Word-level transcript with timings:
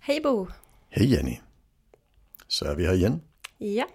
Hej 0.00 0.20
Bo! 0.20 0.46
Hej 0.90 1.14
Jenny! 1.14 1.40
Så 2.48 2.64
är 2.64 2.74
vi 2.74 2.86
här 2.86 2.94
igen. 2.94 3.20
Ja, 3.58 3.86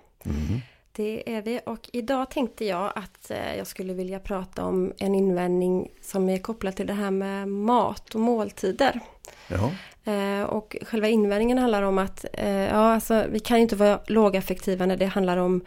det 0.91 1.33
är 1.35 1.41
vi 1.41 1.59
och 1.65 1.89
idag 1.93 2.29
tänkte 2.31 2.65
jag 2.65 2.91
att 2.95 3.31
eh, 3.31 3.55
jag 3.57 3.67
skulle 3.67 3.93
vilja 3.93 4.19
prata 4.19 4.63
om 4.65 4.93
en 4.97 5.15
invändning 5.15 5.91
som 6.01 6.29
är 6.29 6.37
kopplad 6.37 6.75
till 6.75 6.87
det 6.87 6.93
här 6.93 7.11
med 7.11 7.47
mat 7.47 8.15
och 8.15 8.21
måltider. 8.21 8.99
Ja, 9.47 9.71
Eh, 10.11 10.43
Och 10.43 10.75
själva 10.81 11.07
invändningen 11.07 11.57
handlar 11.57 11.81
om 11.81 11.97
att 11.97 12.25
eh, 12.33 12.49
ja, 12.49 12.93
alltså, 12.93 13.25
vi 13.29 13.39
kan 13.39 13.57
ju 13.57 13.63
inte 13.63 13.75
vara 13.75 13.99
lågaffektiva 14.07 14.85
när 14.85 14.97
det 14.97 15.05
handlar 15.05 15.37
om 15.37 15.61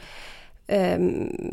eh, 0.67 0.99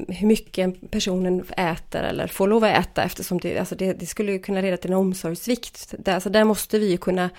hur 0.07 0.25
mycket 0.27 0.91
personen 0.91 1.45
äter 1.57 2.03
eller 2.03 2.27
får 2.27 2.47
lov 2.47 2.63
att 2.63 2.77
äta 2.77 3.03
eftersom 3.03 3.39
det, 3.39 3.57
alltså 3.59 3.75
det, 3.75 3.93
det 3.93 4.05
skulle 4.05 4.31
ju 4.31 4.39
kunna 4.39 4.61
leda 4.61 4.77
till 4.77 4.91
en 4.91 4.97
omsorgssvikt. 4.97 5.93
Där, 5.99 6.13
alltså 6.13 6.29
där 6.29 6.43
måste 6.43 6.79
vi 6.79 6.91
ju 6.91 6.97
kunna 6.97 7.29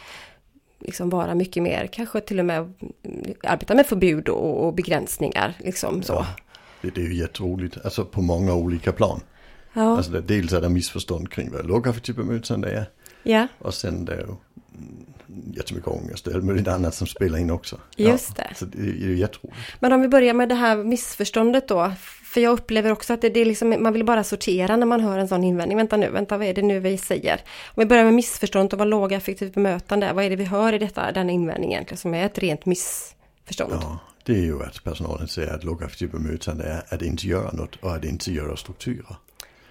liksom 0.86 1.10
vara 1.10 1.34
mycket 1.34 1.62
mer, 1.62 1.86
kanske 1.86 2.20
till 2.20 2.38
och 2.38 2.44
med 2.44 2.72
arbeta 3.42 3.74
med 3.74 3.86
förbud 3.86 4.28
och, 4.28 4.66
och 4.66 4.74
begränsningar. 4.74 5.54
Liksom 5.58 6.02
så. 6.02 6.12
Ja. 6.12 6.26
det, 6.80 6.90
det 6.94 7.00
är 7.00 7.04
ju 7.04 7.14
jätteroligt. 7.14 7.78
Alltså 7.84 8.04
på 8.04 8.22
många 8.22 8.54
olika 8.54 8.92
plan. 8.92 9.20
Ja, 9.72 9.96
Alltså 9.96 10.12
det, 10.12 10.20
dels 10.20 10.52
är 10.52 10.60
det 10.60 10.68
missförstånd 10.68 11.30
kring 11.30 11.52
vad 11.52 11.66
lågaffektiv 11.66 12.14
bemötande 12.14 12.70
är. 12.70 12.86
ja 13.22 13.48
Och 13.58 13.74
sen 13.74 14.04
det 14.04 14.12
är 14.12 14.18
ju 14.18 14.34
jättemycket 15.54 15.88
ångest 15.88 16.26
och 16.26 16.34
allt 16.34 16.44
möjligt 16.44 16.68
annat 16.68 16.94
som 16.94 17.06
spelar 17.06 17.38
in 17.38 17.50
också. 17.50 17.76
Just 17.96 18.36
det. 18.36 18.52
Så 18.56 18.64
det 18.64 18.78
är 18.78 19.08
ju 19.08 19.16
jätteroligt. 19.16 19.56
Men 19.80 19.92
om 19.92 20.00
vi 20.00 20.08
börjar 20.08 20.34
med 20.34 20.48
det 20.48 20.54
här 20.54 20.76
missförståndet 20.76 21.68
då. 21.68 21.92
För 22.36 22.40
jag 22.40 22.52
upplever 22.52 22.92
också 22.92 23.12
att 23.12 23.20
det, 23.20 23.28
det 23.28 23.40
är 23.40 23.44
liksom, 23.44 23.82
man 23.82 23.92
vill 23.92 24.04
bara 24.04 24.24
sortera 24.24 24.76
när 24.76 24.86
man 24.86 25.00
hör 25.00 25.18
en 25.18 25.28
sån 25.28 25.44
invändning. 25.44 25.76
Vänta 25.76 25.96
nu, 25.96 26.10
vänta 26.10 26.38
vad 26.38 26.46
är 26.46 26.54
det 26.54 26.62
nu 26.62 26.80
vi 26.80 26.98
säger? 26.98 27.40
Om 27.66 27.80
vi 27.80 27.86
börjar 27.86 28.04
med 28.04 28.14
missförståndet 28.14 28.72
och 28.72 28.78
vad 28.78 28.88
lågaffektivt 28.88 29.54
bemötande 29.54 30.06
är. 30.06 30.14
Vad 30.14 30.24
är 30.24 30.30
det 30.30 30.36
vi 30.36 30.44
hör 30.44 30.72
i 30.72 30.78
detta, 30.78 31.12
denna 31.12 31.32
invändning 31.32 31.72
egentligen 31.72 31.98
som 31.98 32.14
är 32.14 32.26
ett 32.26 32.38
rent 32.38 32.66
missförstånd? 32.66 33.72
Ja, 33.72 33.98
det 34.24 34.32
är 34.32 34.42
ju 34.42 34.62
att 34.62 34.84
personalen 34.84 35.28
säger 35.28 35.54
att 35.54 35.64
lågaffektiv 35.64 36.10
bemötande 36.10 36.64
är 36.64 36.94
att 36.94 37.02
inte 37.02 37.26
göra 37.26 37.52
något 37.52 37.76
och 37.76 37.94
att 37.94 38.04
inte 38.04 38.32
göra 38.32 38.56
strukturer. 38.56 39.16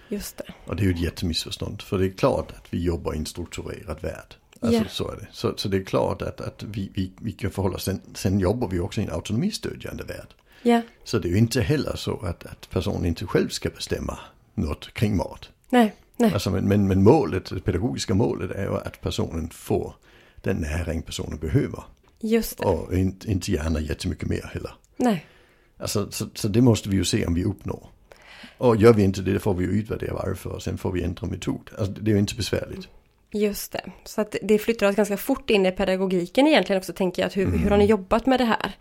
Just 0.08 0.36
det. 0.36 0.44
Och 0.64 0.76
det 0.76 0.82
är 0.82 0.86
ju 0.86 0.92
ett 0.92 1.00
jättemissförstånd. 1.00 1.82
För 1.82 1.98
det 1.98 2.06
är 2.06 2.10
klart 2.10 2.50
att 2.50 2.64
vi 2.70 2.82
jobbar 2.84 3.14
i 3.14 3.18
en 3.18 3.26
strukturerad 3.26 4.02
värld. 4.02 4.34
Alltså 4.60 4.82
Ja. 4.82 4.88
så 4.88 5.10
är 5.10 5.16
det. 5.16 5.26
Så, 5.32 5.54
så 5.56 5.68
det 5.68 5.76
är 5.76 5.84
klart 5.84 6.22
att, 6.22 6.40
att 6.40 6.62
vi, 6.62 6.90
vi, 6.94 7.12
vi 7.20 7.32
kan 7.32 7.50
förhålla 7.50 7.76
oss. 7.76 7.84
Sen, 7.84 8.00
sen 8.14 8.40
jobbar 8.40 8.68
vi 8.68 8.80
också 8.80 9.00
i 9.00 9.04
en 9.04 9.12
autonomistödjande 9.12 10.04
värld. 10.04 10.34
Ja, 10.66 10.82
Så 11.04 11.18
det 11.18 11.28
är 11.28 11.30
ju 11.30 11.38
inte 11.38 11.60
heller 11.60 11.96
så 11.96 12.18
att, 12.20 12.46
att 12.46 12.70
personen 12.70 13.04
inte 13.06 13.26
själv 13.26 13.48
ska 13.48 13.68
bestämma 13.70 14.18
något 14.54 14.94
kring 14.94 15.16
mat. 15.16 15.48
nej, 15.70 15.94
nej, 16.16 16.32
Alltså, 16.32 16.50
men, 16.50 16.68
men, 16.68 16.88
men 16.88 17.02
målet, 17.02 17.44
det 17.50 17.60
pedagogiska 17.60 18.14
målet 18.14 18.50
är 18.50 18.62
ju 18.62 18.74
att 18.76 19.00
personen 19.00 19.48
får 19.50 19.94
den 20.36 20.56
näring 20.56 21.02
personen 21.02 21.38
behöver. 21.38 21.82
just 22.20 22.58
det. 22.58 22.64
Och 22.64 22.94
inte, 22.94 23.30
inte 23.30 23.52
gärna 23.52 23.80
jättemycket 23.80 24.28
mer 24.28 24.50
heller. 24.54 24.70
Nej, 24.96 25.26
Alltså, 25.78 26.10
så, 26.10 26.26
så 26.34 26.48
det 26.48 26.60
måste 26.62 26.88
vi 26.88 26.96
ju 26.96 27.04
se 27.04 27.26
om 27.26 27.34
vi 27.34 27.44
uppnår. 27.44 27.88
Och 28.58 28.76
gör 28.76 28.92
vi 28.92 29.02
inte 29.02 29.22
det, 29.22 29.32
då 29.32 29.38
får 29.38 29.54
vi 29.54 29.64
ju 29.64 29.70
utvärdera 29.70 30.14
varför 30.14 30.50
och 30.50 30.62
sen 30.62 30.78
får 30.78 30.92
vi 30.92 31.02
ändra 31.02 31.26
metod. 31.26 31.70
Alltså, 31.78 31.92
det 31.92 32.10
är 32.10 32.12
ju 32.12 32.18
inte 32.18 32.34
besvärligt. 32.34 32.88
Just 33.32 33.72
det. 33.72 33.80
Så 34.04 34.20
att 34.20 34.36
det 34.42 34.58
flyttar 34.58 34.86
oss 34.88 34.96
ganska 34.96 35.16
fort 35.16 35.50
in 35.50 35.66
i 35.66 35.72
pedagogiken 35.72 36.46
egentligen 36.46 36.78
också 36.80 36.92
tänker 36.92 37.22
jag. 37.22 37.26
Att 37.26 37.36
hur, 37.36 37.58
hur 37.58 37.70
har 37.70 37.76
ni 37.76 37.84
jobbat 37.86 38.26
med 38.26 38.40
det 38.40 38.44
här? 38.44 38.72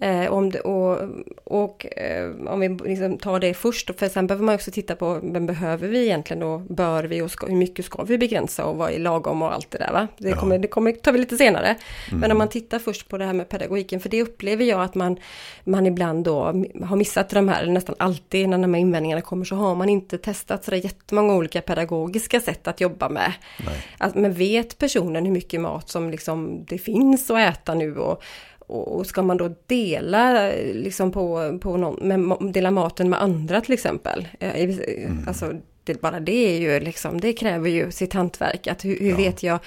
Eh, 0.00 0.32
om 0.32 0.50
det, 0.50 0.60
och 0.60 1.08
och 1.44 1.86
eh, 1.96 2.30
om 2.46 2.60
vi 2.60 2.68
liksom 2.68 3.18
tar 3.18 3.40
det 3.40 3.54
först, 3.54 3.98
för 3.98 4.08
sen 4.08 4.26
behöver 4.26 4.44
man 4.44 4.54
också 4.54 4.70
titta 4.70 4.96
på 4.96 5.20
vem 5.22 5.46
behöver 5.46 5.88
vi 5.88 6.04
egentligen 6.04 6.42
och 6.42 6.60
bör 6.60 7.04
vi 7.04 7.22
och 7.22 7.30
ska, 7.30 7.46
hur 7.46 7.56
mycket 7.56 7.84
ska 7.84 8.02
vi 8.02 8.18
begränsa 8.18 8.64
och 8.64 8.76
vad 8.76 8.92
är 8.92 8.98
lagom 8.98 9.42
och 9.42 9.54
allt 9.54 9.70
det 9.70 9.78
där 9.78 9.92
va? 9.92 10.08
Det 10.18 10.28
Ja. 10.28 10.36
kommer, 10.36 10.58
det 10.58 10.68
kommer 10.68 10.92
tar 10.92 11.12
vi 11.12 11.18
lite 11.18 11.36
senare. 11.36 11.76
Men 12.12 12.30
om 12.32 12.38
man 12.38 12.48
tittar 12.48 12.78
först 12.78 13.08
på 13.08 13.18
det 13.18 13.24
här 13.24 13.32
med 13.32 13.48
pedagogiken, 13.48 14.00
för 14.00 14.08
det 14.08 14.22
upplever 14.22 14.64
jag 14.64 14.80
att 14.82 14.94
man, 14.94 15.16
man 15.64 15.86
ibland 15.86 16.24
då 16.24 16.42
har 16.84 16.96
missat 16.96 17.28
de 17.30 17.48
här, 17.48 17.62
eller 17.62 17.72
nästan 17.72 17.94
alltid 17.98 18.48
när 18.48 18.58
de 18.58 18.74
här 18.74 18.80
invändningarna 18.80 19.22
kommer 19.22 19.44
så 19.44 19.54
har 19.56 19.74
man 19.74 19.88
inte 19.88 20.18
testat 20.18 20.64
sådär 20.64 20.78
jättemånga 20.78 21.34
olika 21.34 21.60
pedagogiska 21.60 22.40
sätt 22.40 22.68
att 22.68 22.80
jobba 22.80 23.08
med. 23.08 23.32
Nej. 23.66 23.74
Att, 23.98 24.14
men 24.14 24.32
vet 24.32 24.78
personen 24.78 25.24
hur 25.24 25.32
mycket 25.32 25.60
mat 25.60 25.88
som 25.88 26.10
liksom 26.10 26.64
det 26.68 26.78
finns 26.78 27.30
att 27.30 27.38
äta 27.38 27.74
nu 27.74 27.96
och, 27.98 28.22
och 28.66 29.06
ska 29.06 29.22
man 29.22 29.36
då 29.36 29.54
dela 29.66 30.50
liksom 30.74 31.12
på, 31.12 31.58
på 31.62 31.76
någon, 31.76 32.08
med, 32.28 32.52
dela 32.52 32.70
maten 32.70 33.10
med 33.10 33.22
andra 33.22 33.60
till 33.60 33.74
exempel? 33.74 34.28
Eh, 34.40 34.66
viss- 34.66 35.26
Alltså 35.28 35.52
det, 35.84 36.00
bara 36.00 36.20
det 36.20 36.32
är 36.56 36.58
ju 36.60 36.80
liksom, 36.80 37.20
det 37.20 37.32
kräver 37.32 37.70
ju 37.70 37.90
sitt 37.90 38.12
hantverk. 38.12 38.66
Att 38.66 38.84
hur, 38.84 38.98
hur 39.00 39.10
Ja. 39.10 39.16
vet 39.16 39.42
jag 39.42 39.58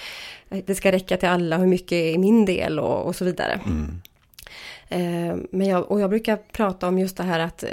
att 0.50 0.68
det 0.68 0.76
ska 0.76 0.92
räcka 0.92 1.18
till 1.18 1.30
alla, 1.30 1.58
hur 1.58 1.68
mycket 1.68 1.92
är 1.92 2.18
min 2.18 2.46
del 2.46 2.80
och, 2.80 3.06
och 3.06 3.16
så 3.16 3.26
vidare. 3.26 3.60
Eh, 4.90 5.36
men 5.52 5.68
jag, 5.68 5.92
och 5.92 6.00
jag 6.02 6.10
brukar 6.10 6.36
prata 6.52 6.88
om 6.88 7.00
just 7.00 7.18
det 7.18 7.24
här 7.24 7.40
att 7.40 7.64
eh, 7.64 7.70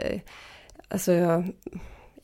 alltså 0.88 1.12
jag, 1.12 1.48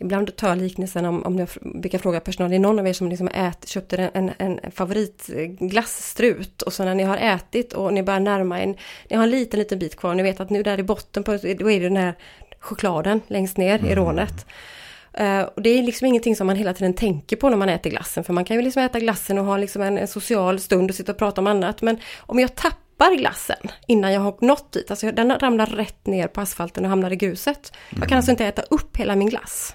Ibland 0.01 0.37
tar 0.37 0.49
jag 0.49 0.59
liknelsen 0.59 1.05
om, 1.05 1.23
om 1.23 1.39
jag 1.39 1.49
brukar 1.61 1.99
fråga 1.99 2.21
personal, 2.21 2.53
är 2.53 2.59
någon 2.59 2.79
av 2.79 2.89
er 2.89 2.93
som 2.93 3.09
liksom 3.09 3.29
ät, 3.29 3.69
köpte 3.69 3.97
en, 3.97 4.31
en, 4.39 4.59
en 4.63 4.71
favoritglassstrut 4.71 6.63
och 6.63 6.73
så 6.73 6.85
när 6.85 6.95
ni 6.95 7.03
har 7.03 7.17
ätit 7.17 7.73
och 7.73 7.93
ni 7.93 8.03
börjar 8.03 8.21
närma 8.21 8.63
er, 8.63 8.77
ni 9.11 9.17
har 9.17 9.23
en 9.23 9.31
liten, 9.31 9.59
liten 9.59 9.79
bit 9.79 9.97
kvar, 9.97 10.15
ni 10.15 10.23
vet 10.23 10.41
att 10.41 10.51
nu 10.51 10.63
där 10.63 10.81
i 10.81 10.83
botten 10.83 11.25
på, 11.25 11.33
då 11.33 11.71
är 11.71 11.81
det 11.81 11.89
den 11.89 11.97
här 11.97 12.15
chokladen 12.61 13.21
längst 13.27 13.57
ner 13.57 13.85
i 13.85 13.95
rånet. 13.95 14.47
Eh, 15.13 15.41
och 15.43 15.63
det 15.63 15.71
är 15.71 15.83
liksom 15.83 16.07
ingenting 16.07 16.37
som 16.37 16.47
man 16.47 16.57
hela 16.57 16.75
tiden 16.75 16.95
tänker 16.95 17.37
på 17.37 17.49
när 17.49 17.57
man 17.57 17.69
äter 17.69 17.91
glassen, 17.91 18.25
för 18.25 18.33
man 18.33 18.45
kan 18.45 18.57
ju 18.57 18.63
liksom 18.63 18.83
äta 18.83 19.01
glassen 19.01 19.39
och 19.39 19.45
ha 19.45 19.57
liksom 19.57 19.83
en, 19.83 19.99
en 19.99 20.09
social 20.09 20.61
stund 20.61 20.91
och 20.91 20.97
sitta 20.97 21.13
och 21.13 21.19
prata 21.19 21.41
om 21.41 21.47
annat, 21.47 21.83
men 21.83 21.99
om 22.19 22.39
jag 22.39 22.55
tappar 22.55 23.17
glassen 23.17 23.71
innan 23.87 24.13
jag 24.13 24.21
har 24.21 24.37
nått 24.41 24.73
dit, 24.73 24.91
alltså 24.91 25.13
den 25.13 25.39
ramlar 25.39 25.67
rätt 25.67 26.07
ner 26.07 26.29
på 26.29 26.41
asfalten 26.41 26.85
och 26.85 26.91
hamnar 26.91 27.11
i 27.11 27.17
gruset. 27.17 27.73
Jag 27.99 28.09
kan 28.09 28.17
alltså 28.17 28.31
inte 28.31 28.47
äta 28.47 28.63
upp 28.63 28.97
hela 28.97 29.17
min 29.17 29.29
glass. 29.29 29.75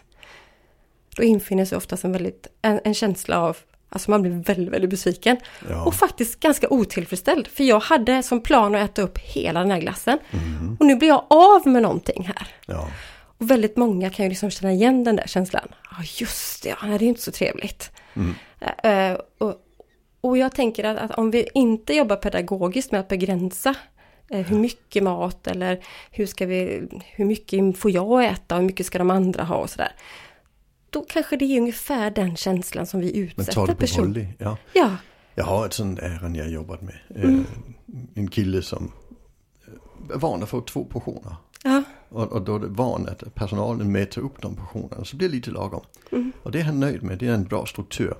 Då 1.16 1.24
infinner 1.24 1.66
sig 1.66 1.78
oftast 1.78 2.03
en, 2.03 2.12
väldigt, 2.12 2.48
en, 2.62 2.80
en 2.84 2.94
känsla 2.94 3.42
av, 3.42 3.58
alltså 3.90 4.12
man 4.12 4.22
blir 4.22 4.31
väldigt, 4.31 4.74
väldigt 4.74 4.90
besviken. 4.90 5.38
Ja. 5.70 5.86
Och 5.86 5.94
faktiskt 5.94 6.40
ganska 6.40 6.70
otillfredsställd. 6.70 7.48
För 7.48 7.64
jag 7.64 7.80
hade 7.80 8.24
som 8.24 8.42
plan 8.42 8.76
att 8.76 8.90
äta 8.90 9.02
upp 9.02 9.18
hela 9.18 9.59
den 9.59 9.72
här 9.72 9.80
glassen. 9.80 10.20
Och 10.80 10.86
nu 10.86 10.96
blir 10.96 11.08
jag 11.08 11.26
av 11.30 11.68
med 11.68 11.81
någonting 11.81 12.24
här. 12.24 12.48
Ja. 12.66 12.88
Och 13.38 13.52
väldigt 13.52 13.78
många 13.78 14.09
kan 14.09 14.26
ju 14.26 14.30
liksom 14.30 14.50
känna 14.50 14.74
igen 14.74 15.03
den 15.03 15.16
där 15.16 15.28
känslan. 15.28 15.68
Ja, 15.92 15.98
just 16.20 16.64
det, 16.64 16.70
ja, 16.70 16.88
det 16.88 16.94
är 16.94 17.00
ju 17.00 17.08
inte 17.08 17.22
så 17.22 17.32
trevligt. 17.32 17.92
Eh, 18.84 19.18
och, 19.38 19.56
och 20.22 20.38
jag 20.38 20.56
tänker 20.56 20.84
att, 20.84 20.97
att 20.97 21.18
om 21.18 21.32
vi 21.32 21.50
inte 21.53 21.94
jobbar 21.94 22.16
pedagogiskt 22.16 22.92
med 22.92 23.00
att 23.00 23.08
begränsa 23.08 23.76
eh, 24.30 24.46
hur 24.46 24.58
mycket 24.58 25.03
mat 25.03 25.47
eller 25.47 25.80
hur 26.12 26.26
ska 26.26 26.46
vi, 26.46 26.88
hur 27.06 27.26
mycket 27.26 27.78
får 27.78 27.92
jag 27.92 28.26
äta 28.26 28.56
och 28.56 28.62
hur 28.62 28.68
mycket 28.68 28.86
ska 28.86 28.97
de 28.97 29.09
andra 29.09 29.44
ha 29.44 29.56
och 29.56 29.70
sådär. 29.70 29.92
Då 30.95 31.06
kanske 31.09 31.38
det 31.38 31.45
är 31.45 31.59
ungefär 31.59 32.11
den 32.11 32.35
känslan 32.35 32.85
som 32.88 33.00
vi 33.00 33.17
utsätter 33.17 33.51
tar 33.53 33.67
det 33.67 33.73
på 33.73 33.79
personer. 33.79 34.07
volley. 34.07 34.28
Ja. 34.38 34.57
Ja, 34.73 34.97
Jag 35.35 35.44
har 35.45 35.66
ett 35.66 35.73
sånt 35.73 36.00
ärende 36.00 36.39
jag 36.39 36.50
jobbat 36.50 36.81
med. 36.81 36.95
Mm. 37.16 37.39
Eh, 37.39 37.45
En 38.16 38.28
kille 38.28 38.61
som 38.61 38.91
är 40.13 40.17
van 40.17 40.44
att 40.44 40.50
få 40.50 40.61
två 40.61 40.85
portioner. 40.85 41.35
ja, 41.63 41.84
Och, 42.09 42.31
och 42.31 42.41
då 42.41 42.55
är 42.55 42.59
det 42.59 42.67
van 42.67 43.07
att 43.09 43.35
personalen 43.35 43.91
mäter 43.91 44.22
upp 44.22 44.41
de 44.41 44.55
portionerna 44.55 45.05
så 45.05 45.16
blir 45.17 45.29
det 45.29 45.35
lite 45.35 45.51
lagom. 45.51 45.81
Mm. 46.11 46.31
Och 46.44 46.51
det 46.51 46.59
är 46.59 46.63
han 46.63 46.79
nöjd 46.79 47.03
med, 47.03 47.17
det 47.17 47.28
är 47.28 47.34
en 47.34 47.44
bra 47.44 47.66
struktur. 47.66 48.13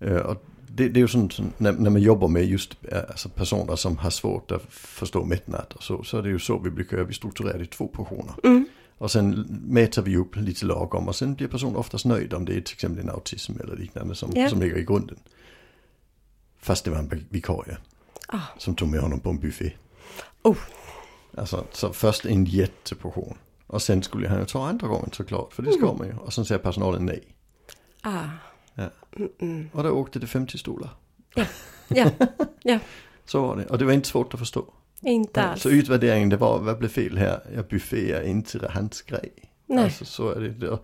Eh, 0.00 0.16
och 0.16 0.44
det, 0.68 0.88
det 0.88 0.98
är 0.98 1.02
ju 1.02 1.08
sånt 1.08 1.32
som, 1.32 1.52
när, 1.58 1.72
när 1.72 1.90
man 1.90 2.02
jobbar 2.02 2.28
med 2.28 2.44
just 2.44 2.76
eh, 2.92 2.98
alltså 2.98 3.28
personer 3.28 3.76
som 3.76 3.96
har 3.98 4.10
svårt 4.10 4.50
att 4.50 4.62
förstå 4.70 5.24
mättnad 5.24 5.66
och 5.76 5.82
så, 5.82 6.02
så 6.02 6.18
är 6.18 6.22
det 6.22 6.28
ju 6.28 6.38
så 6.38 6.58
vi 6.58 6.70
brukar 6.70 6.96
göra, 6.96 7.06
vi 7.06 7.14
strukturerar 7.14 7.62
i 7.62 7.66
två 7.66 7.86
portioner. 7.88 8.34
Mm. 8.44 8.66
Och 9.00 9.10
sen 9.10 9.30
mäter 9.66 10.02
vi 10.02 10.16
upp 10.16 10.36
lite 10.36 10.66
lagom 10.66 11.08
och 11.08 11.16
sen 11.16 11.34
blir 11.34 11.48
personen 11.48 11.76
oftast 11.76 12.04
nöjd 12.04 12.34
om 12.34 12.44
det 12.44 12.52
är 12.56 12.60
till 12.60 12.74
exempel 12.74 13.00
en 13.04 13.10
autism 13.10 13.60
eller 13.60 13.76
liknande 13.76 14.14
som, 14.14 14.32
Ja. 14.34 14.48
som 14.48 14.60
ligger 14.60 14.76
i 14.78 14.84
grunden. 14.84 15.18
Fast 16.58 16.84
det 16.84 16.90
var 16.90 16.98
en 16.98 17.26
vikarie 17.28 17.78
Ah. 18.28 18.38
som 18.58 18.74
tog 18.74 18.88
med 18.88 19.00
honom 19.00 19.20
på 19.20 19.30
en 19.30 19.38
buffé. 19.40 19.72
Oh. 20.42 20.56
Alltså, 21.36 21.64
så 21.72 21.92
först 21.92 22.24
en 22.24 22.44
jätteportion. 22.44 23.36
Och 23.66 23.82
sen 23.82 24.02
skulle 24.02 24.28
han 24.28 24.38
ju 24.38 24.44
ta 24.44 24.66
andra 24.68 24.86
gången 24.88 25.10
såklart, 25.12 25.52
för 25.52 25.62
det 25.62 25.72
ska 25.72 25.92
man 25.92 26.06
ju. 26.06 26.14
Och 26.16 26.32
sen 26.32 26.44
säger 26.44 26.58
personalen 26.62 27.06
nej. 27.06 27.22
ah, 28.02 28.24
Ja. 28.74 28.90
Och 29.72 29.82
då 29.82 29.90
åkte 29.90 30.18
det 30.18 30.26
50 30.26 30.58
stolar. 30.58 30.90
ja, 31.88 32.10
ja, 32.62 32.78
Så 33.24 33.42
var 33.42 33.56
det. 33.56 33.66
Och 33.66 33.78
det 33.78 33.84
var 33.84 33.92
inte 33.92 34.08
svårt 34.08 34.34
att 34.34 34.40
förstå. 34.40 34.64
Inte 35.02 35.42
alls. 35.42 35.62
Så 35.62 35.70
utvärderingen 35.70 36.28
det 36.28 36.36
var, 36.36 36.58
vad 36.58 36.78
blev 36.78 36.88
fel 36.88 37.18
här? 37.18 37.40
Ja, 37.56 37.62
buffé 37.70 38.12
är 38.12 38.22
inte 38.22 38.70
hans 38.74 39.02
grej. 39.02 39.32
Nej. 39.66 39.84
Alltså 39.84 40.04
så 40.04 40.30
är 40.30 40.40
det. 40.40 40.78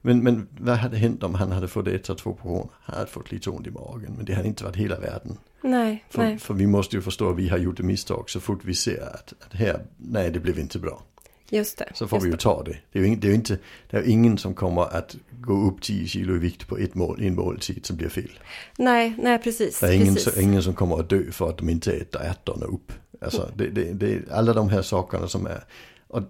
Men, 0.00 0.22
men 0.22 0.48
vad 0.60 0.76
hade 0.76 0.96
hänt 0.96 1.22
om 1.22 1.34
han 1.34 1.52
hade 1.52 1.68
fått 1.68 1.86
äta 1.86 2.14
två 2.14 2.32
portioner? 2.32 2.68
Han 2.80 2.96
hade 2.96 3.10
fått 3.10 3.32
lite 3.32 3.50
ont 3.50 3.66
i 3.66 3.70
magen. 3.70 4.14
Men 4.16 4.24
det 4.24 4.34
hade 4.34 4.48
inte 4.48 4.64
varit 4.64 4.76
hela 4.76 5.00
världen. 5.00 5.38
Nej, 5.62 6.04
För, 6.10 6.22
nej. 6.22 6.38
för 6.38 6.54
vi 6.54 6.66
måste 6.66 6.96
ju 6.96 7.02
förstå 7.02 7.30
att 7.30 7.36
vi 7.36 7.48
har 7.48 7.58
gjort 7.58 7.80
ett 7.80 7.86
misstag 7.86 8.30
så 8.30 8.40
fort 8.40 8.64
vi 8.64 8.74
ser 8.74 9.14
att, 9.14 9.34
att 9.46 9.54
här, 9.54 9.80
nej 9.96 10.30
det 10.30 10.40
blev 10.40 10.58
inte 10.58 10.78
bra. 10.78 11.02
Just 11.50 11.78
det. 11.78 11.92
Så 11.94 12.08
får 12.08 12.20
vi 12.20 12.30
ju 12.30 12.36
ta 12.36 12.62
det. 12.62 12.76
Det 12.92 12.98
är 12.98 13.04
ju, 13.04 13.16
det 13.16 13.28
är 13.28 13.34
inte, 13.34 13.58
det 13.90 13.96
är 13.96 14.08
ingen 14.08 14.38
som 14.38 14.54
kommer 14.54 14.96
att 14.96 15.16
gå 15.40 15.68
upp 15.68 15.82
10 15.82 16.06
kilo 16.06 16.36
i 16.36 16.38
vikt 16.38 16.68
på 16.68 16.78
ett 16.78 16.94
mål, 16.94 17.22
en 17.22 17.34
måltid 17.34 17.86
som 17.86 17.96
blir 17.96 18.08
fel. 18.08 18.38
Nej, 18.78 19.14
nej 19.18 19.38
precis. 19.38 19.80
Det 19.80 19.86
är 19.86 19.92
ingen, 19.92 20.14
precis. 20.14 20.34
så, 20.34 20.40
ingen 20.40 20.62
som 20.62 20.74
kommer 20.74 21.00
att 21.00 21.10
dö 21.10 21.32
för 21.32 21.48
att 21.48 21.58
de 21.58 21.68
inte 21.68 21.92
äter 21.92 22.20
ärtorna 22.20 22.66
upp. 22.66 22.92
Alltså 23.20 23.50
det, 23.56 23.68
det, 23.68 23.92
det 23.92 24.12
är 24.12 24.24
alla 24.32 24.52
de 24.52 24.68
här 24.68 24.82
sakerna 24.82 25.28
som 25.28 25.46
är, 25.46 25.64
och 26.08 26.22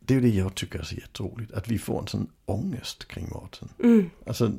det 0.00 0.14
är 0.14 0.20
ju 0.20 0.30
det 0.30 0.36
jag 0.36 0.54
tycker 0.54 0.78
är 0.78 0.82
så 0.82 0.94
jätteroligt, 0.94 1.52
att 1.52 1.68
vi 1.68 1.78
får 1.78 2.00
en 2.00 2.06
sån 2.06 2.26
ångest 2.46 3.08
kring 3.08 3.28
maten. 3.34 3.68
Mm. 3.82 4.10
Alltså 4.26 4.52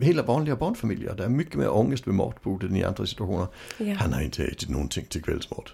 hela 0.00 0.22
vanliga 0.22 0.56
barnfamiljer, 0.56 1.14
det 1.14 1.24
är 1.24 1.28
mycket 1.28 1.54
mer 1.54 1.70
ångest 1.70 2.06
vid 2.06 2.14
matbordet 2.14 2.70
än 2.70 2.76
i 2.76 2.84
andra 2.84 3.06
situationer. 3.06 3.46
Ja. 3.78 3.94
Han 3.94 4.12
har 4.12 4.20
inte 4.20 4.44
ätit 4.44 4.68
någonting 4.68 5.04
till 5.04 5.22
kvällsmat. 5.22 5.64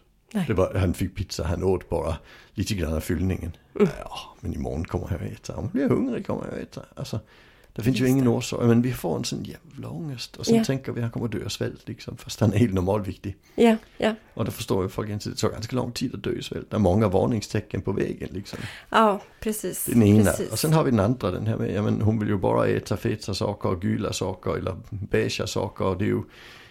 Det 0.46 0.54
var, 0.54 0.74
han 0.74 0.94
fick 0.94 1.14
pizza, 1.16 1.44
han 1.44 1.62
åt 1.62 1.88
bara 1.88 2.16
lite 2.54 2.74
grann 2.74 2.92
av 2.92 3.00
fyllningen. 3.00 3.56
Mm. 3.76 3.88
Ja, 3.98 4.36
men 4.40 4.54
imorgon 4.54 4.84
kommer 4.84 5.06
jag 5.10 5.22
att 5.22 5.32
äta. 5.32 5.56
Om 5.56 5.64
jag 5.64 5.72
blir 5.72 5.88
hungrig 5.96 6.26
kommer 6.26 6.44
jag 6.44 6.52
att 6.54 6.60
äta. 6.60 6.82
Alltså, 6.94 7.20
det 7.72 7.82
finns 7.82 7.96
ju 7.96 8.00
Just 8.04 8.10
ingen 8.10 8.24
det. 8.24 8.30
orsak. 8.30 8.60
Men 8.62 8.82
vi 8.82 8.92
får 8.92 9.16
en 9.16 9.24
sån 9.24 9.44
jävla 9.44 9.88
ångest. 9.88 10.36
Och 10.36 10.46
sen 10.46 10.54
Ja. 10.56 10.64
tänker 10.64 10.92
vi 10.92 11.00
att 11.00 11.02
han 11.02 11.10
kommer 11.10 11.26
att 11.26 11.32
dö 11.32 11.44
av 11.44 11.48
svält 11.48 11.88
liksom. 11.88 12.16
Fast 12.16 12.40
han 12.40 12.52
är 12.52 12.56
helt 12.58 12.74
normalviktig. 12.74 13.36
Ja, 13.54 13.76
ja, 13.98 14.14
Och 14.34 14.44
då 14.44 14.50
förstår 14.50 14.84
jag 14.84 14.92
folk 14.92 15.10
inte. 15.10 15.30
Det 15.30 15.36
tar 15.36 15.48
ganska 15.50 15.76
lång 15.76 15.92
tid 15.92 16.14
att 16.14 16.22
dö 16.22 16.30
i 16.32 16.42
svält. 16.42 16.70
Det 16.70 16.76
är 16.76 16.80
många 16.80 17.08
varningstecken 17.08 17.82
på 17.82 17.92
vägen 17.92 18.28
liksom. 18.32 18.58
ja, 18.90 19.20
precis. 19.40 19.84
Den 19.84 20.02
ena. 20.02 20.24
precis. 20.30 20.50
Och 20.52 20.58
sen 20.58 20.72
har 20.72 20.84
vi 20.84 20.90
den 20.90 21.00
andra. 21.00 21.30
Den 21.30 21.46
här 21.46 21.56
med, 21.56 21.74
ja, 21.74 21.82
men 21.82 22.00
hon 22.00 22.18
vill 22.18 22.28
ju 22.28 22.36
bara 22.38 22.66
äta 22.66 22.96
feta 22.96 23.34
saker 23.34 23.76
gula 23.80 24.12
saker. 24.12 24.56
Eller 24.56 24.76
beigea 24.90 25.46
saker. 25.46 25.84
Och 25.84 25.98
det 25.98 26.04
är 26.04 26.08
ju 26.08 26.22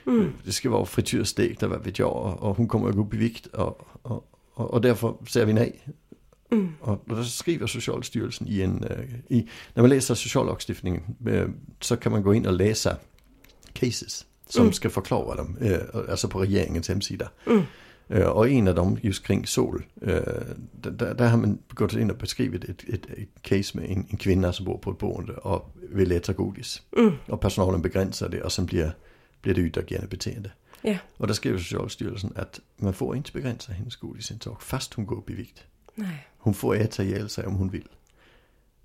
Mm. 0.06 0.34
det 0.44 0.52
ska 0.52 0.70
vara 0.70 0.86
frityrstekt 0.86 1.64
och 1.64 1.70
vad 1.70 1.84
vet 1.84 2.00
jag. 2.00 2.38
Och 2.40 2.58
hon 2.58 2.68
kommer 2.68 2.90
att 2.90 2.96
gå 2.96 3.02
upp 3.02 3.14
i 3.14 3.18
vikt. 3.18 3.46
Och, 3.46 3.88
och, 4.02 4.32
och, 4.54 4.74
och 4.74 4.82
därför 4.82 5.16
säger 5.30 5.46
vi 5.46 5.54
nej. 5.54 5.80
Mm. 6.52 6.74
Och 6.82 7.04
då 7.06 7.24
skriver 7.24 7.68
Socialstyrelsen 7.68 8.48
i 8.48 8.62
en, 8.62 8.84
eh, 8.84 9.38
i, 9.38 9.50
när 9.74 9.84
man 9.84 9.90
läser 9.90 10.16
sociallagstiftningen 10.16 11.02
eh, 11.28 11.48
så 11.80 11.98
kan 11.98 12.12
man 12.12 12.24
gå 12.24 12.34
in 12.34 12.46
och 12.46 12.54
läsa 12.54 12.98
cases 13.74 14.26
som 14.48 14.62
Mm. 14.62 14.74
ska 14.74 14.90
förklara 14.90 15.36
dem, 15.36 15.58
alltså 16.10 16.28
på 16.28 16.40
regeringens 16.40 16.90
hemsida. 16.90 17.30
Mm. 17.48 17.64
Och 18.32 18.50
en 18.50 18.68
av 18.68 18.76
dem 18.76 18.98
just 19.02 19.24
kring 19.24 19.48
sol, 19.48 19.84
där, 20.72 21.14
där 21.18 21.28
har 21.28 21.38
man 21.38 21.58
gått 21.70 21.94
in 21.94 22.12
och 22.12 22.18
beskrivit 22.18 22.64
ett, 22.64 22.84
ett, 22.90 23.06
ett 23.06 23.42
case 23.42 23.78
med 23.78 23.92
en, 23.92 24.06
en 24.10 24.18
kvinna 24.18 24.54
som 24.54 24.66
bor 24.66 24.78
på 24.78 24.92
ett 24.92 24.98
boende 24.98 25.34
och 25.34 25.76
vill 25.90 26.12
äta 26.12 26.34
godis. 26.34 26.82
Mm. 26.98 27.14
Och 27.28 27.42
personalen 27.42 27.82
begränsar 27.82 28.30
det 28.30 28.42
och 28.42 28.52
sen 28.52 28.66
blir, 28.66 28.96
blir 29.42 29.54
det 29.54 29.62
utagerande 29.62 30.08
beteende. 30.08 30.52
Ja. 30.82 30.98
Och 31.18 31.28
där 31.28 31.34
skriver 31.34 31.58
Socialstyrelsen 31.58 32.34
att 32.36 32.60
man 32.78 32.94
får 32.94 33.16
inte 33.16 33.32
begränsa 33.32 33.72
hennes 33.72 33.96
godisintag 33.96 34.62
fast 34.62 34.94
hon 34.94 35.06
går 35.06 35.18
upp 35.18 35.30
i 35.30 35.34
vikt. 35.34 35.64
Nej. 35.96 36.28
Hon 36.38 36.54
får 36.54 36.76
äta 36.76 37.04
ihjäl 37.04 37.30
sig 37.30 37.46
om 37.46 37.56
hon 37.56 37.70
vill. 37.70 37.88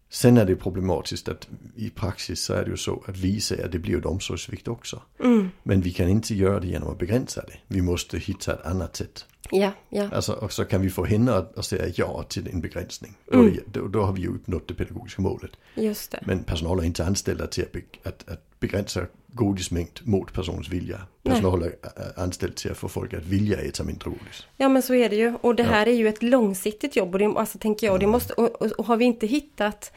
Sen 0.09 0.37
är 0.37 0.45
det 0.45 0.57
problematiskt 0.57 1.29
att 1.29 1.49
i 1.77 1.91
praxis 1.91 2.41
så 2.41 2.55
är 2.55 2.65
det 2.65 2.71
ju 2.71 2.77
så 2.77 3.05
att 3.07 3.17
vi 3.17 3.41
säger 3.41 3.65
att 3.65 3.73
det 3.73 3.79
blir 3.79 3.99
ett 3.99 4.07
omsorgsvikt 4.07 4.69
också. 4.69 5.03
Mm. 5.21 5.51
Men 5.63 5.81
vi 5.81 5.93
kan 5.93 6.09
inte 6.09 6.35
göra 6.35 6.61
det 6.61 6.67
genom 6.67 6.89
att 6.89 6.99
begränsa 6.99 7.45
det. 7.47 7.59
Vi 7.67 7.83
måste 7.83 8.19
hitta 8.19 8.53
ett 8.55 8.67
annat 8.67 8.97
sätt. 8.97 9.27
Ja, 9.51 9.71
ja. 9.89 10.09
Alltså, 10.13 10.33
och 10.33 10.53
så 10.53 10.65
kan 10.65 10.81
vi 10.81 10.91
få 10.91 11.05
henne 11.05 11.33
att, 11.35 11.59
att 11.59 11.65
säga 11.65 11.85
ja 11.97 12.23
till 12.29 12.49
en 12.49 12.61
begränsning. 12.61 13.15
Mm. 13.33 13.59
då, 13.67 13.89
då 13.89 14.03
har 14.03 14.13
vi 14.13 14.21
ju 14.21 14.29
uppnått 14.29 14.69
det 14.69 14.75
pedagogiska 14.75 15.23
målet. 15.23 15.51
Just 15.75 16.11
det. 16.11 16.23
Men 16.27 16.45
personal 16.45 16.79
är 16.79 16.83
inte 16.85 17.05
anställda 17.05 17.47
till 17.47 17.65
att, 17.65 17.73
be, 17.73 17.81
att, 18.03 18.29
att 18.29 18.61
begränsa 18.61 19.07
godismängd 19.33 20.01
mot 20.03 20.33
personens 20.33 20.69
vilja. 20.69 21.01
Personal 21.23 21.63
är 21.63 21.67
är 21.67 22.23
anställd 22.23 22.57
till 22.57 22.71
att 22.71 22.77
få 22.77 22.89
folk 22.89 23.15
att 23.15 23.25
vilja 23.25 23.59
äta 23.59 23.85
mindre 23.85 24.11
godis. 24.11 24.47
Ja 24.57 24.69
men 24.69 24.83
så 24.83 24.95
är 24.95 25.09
det 25.09 25.17
ju. 25.17 25.35
Och 25.41 25.55
det 25.55 25.63
Ja. 25.63 25.69
här 25.69 25.87
är 25.89 25.93
ju 25.95 26.09
ett 26.09 26.23
långsiktigt 26.23 26.97
jobb. 26.97 27.15
Och 27.15 27.19
det, 27.19 27.25
alltså 27.27 27.59
tänker 27.59 27.87
jag, 27.87 28.01
det 28.01 28.07
måste, 28.07 28.33
och, 28.33 28.63
och, 28.63 28.73
och 28.73 28.87
har 28.87 28.97
vi 28.97 29.05
inte 29.05 29.27
hittat 29.27 29.93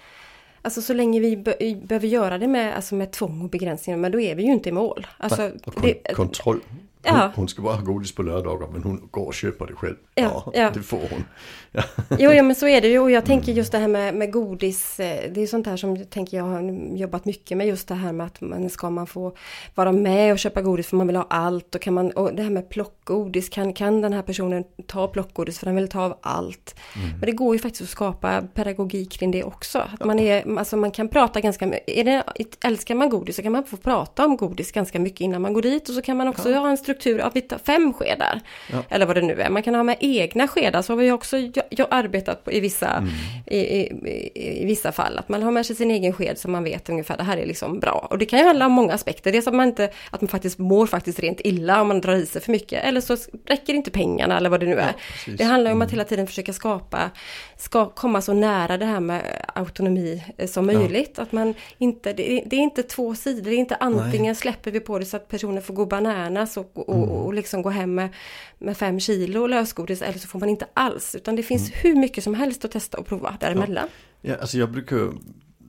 Alltså 0.62 0.82
så 0.82 0.94
länge 0.94 1.20
vi 1.20 1.38
be, 1.38 1.56
behöver 1.84 2.08
göra 2.08 2.38
det 2.38 2.48
med, 2.48 2.76
alltså 2.76 2.96
med 2.96 3.12
tvång 3.12 3.42
och 3.42 3.50
begränsningar, 3.50 3.98
men 3.98 4.12
då 4.12 4.20
är 4.20 4.36
vi 4.36 4.44
ju 4.44 4.52
inte 4.52 4.70
i 4.70 4.72
mål. 4.72 5.08
Alltså, 5.18 5.52
Och 5.66 5.74
kon, 5.74 5.84
det, 5.84 6.14
kontroll. 6.14 6.60
Hon, 7.04 7.18
Ja. 7.18 7.32
hon 7.36 7.48
ska 7.48 7.62
bara 7.62 7.76
ha 7.76 7.82
godis 7.82 8.16
på 8.16 8.24
lördagar 8.24 8.68
men 8.74 8.84
hon 8.84 9.08
går 9.12 9.26
och 9.26 9.34
köper 9.34 9.66
det 9.68 9.74
själv. 9.74 9.96
Ja, 10.16 10.52
ja. 10.54 10.70
det 10.74 10.82
får 10.82 10.98
hon. 11.12 11.24
Jo, 12.20 12.32
ja, 12.32 12.44
men 12.44 12.56
så 12.56 12.68
är 12.68 12.82
det 12.82 12.88
ju. 12.88 13.00
Och 13.00 13.12
jag 13.12 13.26
tänker 13.26 13.48
Mm. 13.48 13.58
just 13.58 13.72
det 13.72 13.78
här 13.78 13.88
med, 13.88 14.16
med 14.16 14.32
godis. 14.32 15.00
eh, 15.00 15.32
Det 15.32 15.42
är 15.44 15.48
sånt 15.48 15.66
här 15.68 15.78
som 15.78 15.98
jag 15.98 16.10
tänker 16.10 16.38
jag 16.38 16.44
har 16.44 16.62
jobbat 16.98 17.26
mycket 17.26 17.58
med. 17.58 17.68
Just 17.68 17.88
det 17.88 17.96
här 17.96 18.12
med 18.14 18.26
att 18.28 18.42
man 18.42 18.70
ska 18.70 18.90
man 18.90 19.08
få 19.08 19.36
vara 19.76 19.92
med 19.92 20.32
och 20.32 20.40
köpa 20.40 20.62
godis 20.62 20.88
för 20.88 20.98
man 20.98 21.08
vill 21.08 21.16
ha 21.16 21.28
allt. 21.30 21.76
Och, 21.76 21.82
kan 21.82 21.94
man, 21.94 22.12
och 22.12 22.34
det 22.36 22.44
här 22.44 22.50
med 22.50 22.70
plockgodis. 22.70 23.50
Kan, 23.50 23.74
kan 23.74 24.02
den 24.02 24.14
här 24.14 24.22
personen 24.22 24.64
ta 24.88 25.08
plockgodis 25.08 25.60
för 25.60 25.66
den 25.66 25.76
vill 25.76 25.90
ta 25.90 26.02
av 26.02 26.18
allt? 26.22 26.76
Mm. 26.96 27.10
Men 27.10 27.20
det 27.22 27.32
går 27.32 27.56
ju 27.56 27.60
faktiskt 27.60 27.82
att 27.84 27.90
skapa 27.90 28.42
pedagogik 28.54 29.12
kring 29.12 29.32
det 29.32 29.44
också. 29.44 29.80
Att 30.00 30.06
man, 30.06 30.20
är, 30.20 30.58
alltså 30.58 30.78
man 30.78 30.92
kan 30.92 31.08
prata 31.10 31.42
ganska 31.42 31.66
mycket. 31.68 32.24
Älskar 32.66 32.96
man 32.96 33.10
godis 33.10 33.36
så 33.36 33.42
kan 33.42 33.52
man 33.52 33.64
få 33.64 33.78
prata 33.78 34.26
om 34.26 34.38
godis 34.38 34.72
ganska 34.72 35.00
mycket 35.00 35.22
innan 35.22 35.42
man 35.42 35.54
går 35.54 35.62
dit. 35.62 35.90
Och 35.90 35.96
så 35.96 36.02
kan 36.02 36.18
man 36.18 36.28
också 36.28 36.54
ha 36.54 36.70
en 36.70 36.78
struktur 36.88 37.20
av 37.20 37.34
fem 37.66 37.94
skedar. 37.94 38.42
Ja. 38.72 38.84
Eller 38.90 39.06
vad 39.06 39.16
det 39.16 39.22
nu 39.22 39.42
är. 39.42 39.50
Man 39.50 39.64
kan 39.64 39.76
ha 39.76 39.84
med 39.84 39.98
egna 40.00 40.48
skedar. 40.48 40.82
Så 40.82 40.94
har 40.94 40.98
vi 40.98 41.12
också 41.12 41.38
jag, 41.38 41.64
jag 41.70 41.88
arbetat 41.92 42.44
på 42.44 42.52
i 42.52 42.60
vissa, 42.60 42.88
Mm. 42.98 43.10
i, 43.46 43.58
i, 43.58 44.62
i, 44.62 44.66
vissa 44.66 44.92
fall. 44.92 45.18
Att 45.18 45.30
man 45.30 45.44
har 45.44 45.52
med 45.52 45.66
sig 45.66 45.76
sin 45.76 45.92
egen 45.92 46.14
sked 46.14 46.38
så 46.38 46.50
man 46.50 46.64
vet 46.64 46.90
ungefär 46.90 47.18
det 47.18 47.24
här 47.24 47.38
är 47.38 47.46
liksom 47.46 47.80
bra. 47.80 48.08
Och 48.10 48.18
det 48.18 48.26
kan 48.26 48.40
ju 48.40 48.46
handla 48.46 48.66
om 48.66 48.72
många 48.72 48.94
aspekter. 48.94 49.32
Dels 49.32 49.48
att 49.48 49.54
man 49.54 49.68
inte, 49.68 49.90
att 50.12 50.22
man 50.22 50.28
faktiskt 50.28 50.60
mår 50.60 50.88
faktiskt 50.88 51.20
rent 51.20 51.42
illa 51.44 51.82
om 51.82 51.88
man 51.88 52.02
drar 52.02 52.16
i 52.16 52.26
sig 52.26 52.42
för 52.42 52.52
mycket. 52.52 52.84
Eller 52.84 53.02
så 53.02 53.18
räcker 53.46 53.74
inte 53.74 53.92
pengarna 53.92 54.38
eller 54.38 54.50
vad 54.50 54.60
det 54.60 54.66
nu 54.66 54.76
är. 54.80 54.94
precis. 54.94 55.38
det 55.38 55.44
handlar 55.44 55.72
ju 55.72 55.76
om 55.76 55.82
att 55.82 55.92
hela 55.92 56.04
tiden 56.04 56.28
försöka 56.28 56.54
skapa, 56.54 57.12
ska 57.58 57.86
komma 57.90 58.22
så 58.22 58.34
nära 58.34 58.78
det 58.78 58.86
här 58.86 59.00
med 59.00 59.22
autonomi 59.56 60.24
eh, 60.38 60.48
som 60.48 60.66
möjligt. 60.66 61.20
Att 61.20 61.32
man 61.32 61.54
inte, 61.78 62.14
det 62.14 62.32
är, 62.32 62.44
det 62.46 62.56
är 62.56 62.60
inte 62.60 62.84
två 62.84 63.16
sidor, 63.16 63.50
det 63.50 63.56
är 63.56 63.60
inte 63.60 63.76
antingen 63.76 64.36
släpper 64.36 64.72
vi 64.72 64.80
på 64.80 65.00
det 65.00 65.06
så 65.06 65.18
att 65.18 65.28
personen 65.28 65.64
får 65.64 65.74
gå 65.74 65.86
bananas 65.86 66.58
och, 66.58 66.77
och, 66.80 66.96
Mm. 66.98 67.10
och 67.10 67.34
liksom 67.34 67.62
gå 67.62 67.70
hem 67.70 67.96
med, 67.96 68.10
med 68.58 68.78
fem 68.78 69.00
kilo 69.00 69.48
lösgodis 69.48 70.02
eller 70.02 70.20
så 70.20 70.28
får 70.28 70.40
man 70.40 70.50
inte 70.50 70.68
alls. 70.74 71.16
Utan 71.16 71.36
det 71.36 71.44
finns 71.44 71.70
Mm. 71.70 71.80
hur 71.82 71.96
mycket 71.96 72.24
som 72.24 72.34
helst 72.34 72.66
att 72.66 72.72
testa 72.72 72.98
och 72.98 73.06
prova 73.06 73.38
däremellan. 73.40 73.88
Ja, 74.22 74.36
alltså 74.36 74.58
jag 74.58 74.72
brukar 74.72 75.12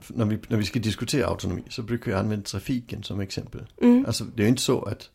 när 0.07 0.25
vi, 0.25 0.39
när 0.47 0.57
vi 0.57 0.65
ska 0.65 0.79
diskutera 0.79 1.27
autonomi 1.27 1.63
så 1.69 1.81
brukar 1.81 2.11
jag 2.11 2.19
använda 2.19 2.43
trafiken 2.45 3.03
som 3.03 3.19
exempel. 3.19 3.61
Mm. 3.81 4.05
Alltså 4.05 4.23
det 4.23 4.43
är 4.43 4.47
inte 4.47 4.61
så 4.61 4.81
att 4.81 5.09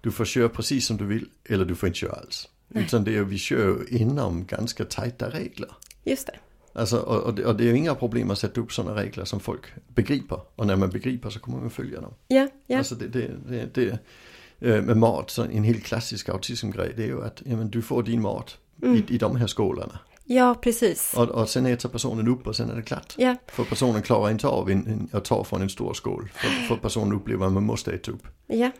du 0.00 0.10
får 0.10 0.24
köra 0.24 0.48
precis 0.48 0.86
som 0.86 0.96
du 0.96 1.06
vill 1.06 1.26
eller 1.48 1.64
du 1.64 1.74
får 1.74 1.86
inte 1.86 1.98
köra 1.98 2.12
alls. 2.12 2.48
Utan 2.74 3.04
det 3.04 3.16
är 3.16 3.22
vi 3.22 3.38
kör 3.38 3.92
inom 3.94 4.46
ganska 4.46 4.84
tajta 4.84 5.30
regler. 5.30 5.68
Just 6.04 6.26
det. 6.26 6.32
Alltså, 6.72 6.96
och, 6.98 7.22
och, 7.22 7.34
det, 7.34 7.44
och 7.44 7.56
det 7.56 7.64
är 7.64 7.68
ju 7.68 7.76
inga 7.76 7.94
problem 7.94 8.30
att 8.30 8.38
sätta 8.38 8.60
upp 8.60 8.72
sådana 8.72 9.02
regler 9.02 9.24
som 9.24 9.40
folk 9.40 9.62
begriper. 9.94 10.40
Och 10.56 10.66
när 10.66 10.76
man 10.76 10.90
begriper 10.90 11.30
så 11.30 11.38
kommer 11.40 11.58
man 11.58 11.70
följa 11.70 12.00
dem. 12.00 12.14
Ja, 12.28 12.48
ja. 12.66 12.78
Alltså 12.78 12.94
det, 12.94 13.08
det, 13.08 13.30
det, 13.48 13.74
det 13.74 13.98
eh, 14.60 14.82
med 14.82 14.96
mat, 14.96 15.30
så 15.30 15.42
en 15.42 15.64
helt 15.64 15.84
klassisk 15.84 16.28
autismgrej 16.28 16.92
det 16.96 17.02
är 17.02 17.06
ju 17.06 17.24
att 17.24 17.42
ja, 17.44 17.56
men 17.56 17.70
du 17.70 17.82
får 17.82 18.02
din 18.02 18.22
mat 18.22 18.56
i, 18.82 19.14
i 19.14 19.18
de 19.18 19.36
här 19.36 19.46
skålarna. 19.46 19.98
ja 20.24 20.54
precis. 20.62 21.14
Och, 21.16 21.28
och 21.28 21.48
sen 21.48 21.66
äter 21.66 21.88
personen 21.88 22.28
upp 22.28 22.46
och 22.46 22.56
sen 22.56 22.70
är 22.70 22.76
det 22.76 22.82
klart. 22.82 23.14
Ja, 23.18 23.36
För 23.46 23.64
personen 23.64 24.02
klarar 24.02 24.30
inte 24.30 24.46
av 24.46 24.70
en, 24.70 24.86
en, 24.86 25.08
att 25.12 25.24
ta 25.24 25.44
från 25.44 25.62
en 25.62 25.70
stor 25.70 25.94
skål. 25.94 26.30
För, 26.34 26.48
för 26.48 26.76
personen 26.76 27.12
upplever 27.12 27.46
att 27.46 27.52
man 27.52 27.64
måste 27.64 27.92
äta 27.92 28.10
upp. 28.12 28.26
ja. 28.46 28.70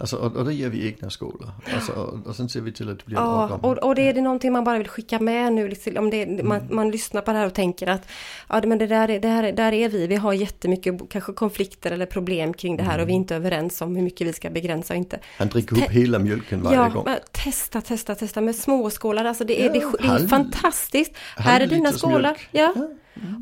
Alltså, 0.00 0.16
och, 0.16 0.36
och 0.36 0.44
då 0.44 0.50
ger 0.50 0.68
vi 0.68 0.86
egna 0.86 1.10
skålar. 1.10 1.50
Alltså, 1.74 1.92
och, 1.92 2.26
och 2.26 2.36
sen 2.36 2.48
ser 2.48 2.60
vi 2.60 2.72
till 2.72 2.88
att 2.90 2.98
det 2.98 3.04
blir 3.06 3.16
Ja, 3.16 3.58
och, 3.62 3.78
och 3.78 3.94
det 3.94 4.02
är 4.08 4.14
det 4.14 4.20
någonting 4.20 4.52
man 4.52 4.64
bara 4.64 4.78
vill 4.78 4.88
skicka 4.88 5.18
med 5.20 5.52
nu. 5.52 5.68
Liksom, 5.68 5.96
om 5.96 6.10
det, 6.10 6.26
man, 6.44 6.60
Mm. 6.60 6.76
man 6.76 6.90
lyssnar 6.90 7.20
på 7.22 7.32
det 7.32 7.38
här 7.38 7.46
och 7.46 7.54
tänker 7.54 7.86
att 7.86 8.08
ja, 8.48 8.60
det- 8.60 8.68
men 8.68 8.78
det 8.78 8.86
där, 8.86 9.08
är, 9.10 9.20
det 9.20 9.28
här, 9.28 9.52
där 9.52 9.72
är 9.72 9.88
vi. 9.88 10.06
Vi 10.06 10.14
har 10.16 10.32
jättemycket 10.32 10.94
kanske 11.10 11.32
konflikter 11.32 11.90
eller 11.90 12.06
problem 12.06 12.54
kring 12.54 12.76
det 12.76 12.82
här 12.82 12.98
och 12.98 13.08
vi 13.08 13.12
är 13.12 13.16
Mm. 13.16 13.22
inte 13.22 13.36
överens 13.36 13.80
om 13.80 13.96
hur 13.96 14.02
mycket 14.02 14.26
vi 14.26 14.32
ska 14.32 14.50
begränsa 14.50 14.94
och 14.94 14.98
inte. 14.98 15.18
Han 15.38 15.48
dricker 15.48 15.76
upp 15.76 15.90
hela 15.90 16.18
mjölken 16.18 16.62
varje 16.62 16.76
Ja, 16.76 16.88
gång. 16.88 17.02
men 17.06 17.18
testa, 17.32 17.80
testa, 17.80 18.14
testa 18.14 18.40
med 18.40 18.54
småskålar. 18.56 19.24
Alltså 19.24 19.44
det 19.44 19.60
är, 19.60 19.66
Ja, 19.66 19.72
det, 19.72 19.78
det 19.98 20.04
är 20.04 20.08
halv- 20.08 20.28
fantastiskt. 20.28 21.12
Här 21.36 21.60
är 21.60 21.66
dina 21.66 21.92
skålar. 21.92 22.18
mjölk. 22.20 22.48
Ja. 22.50 22.72
Ja. 22.76 22.88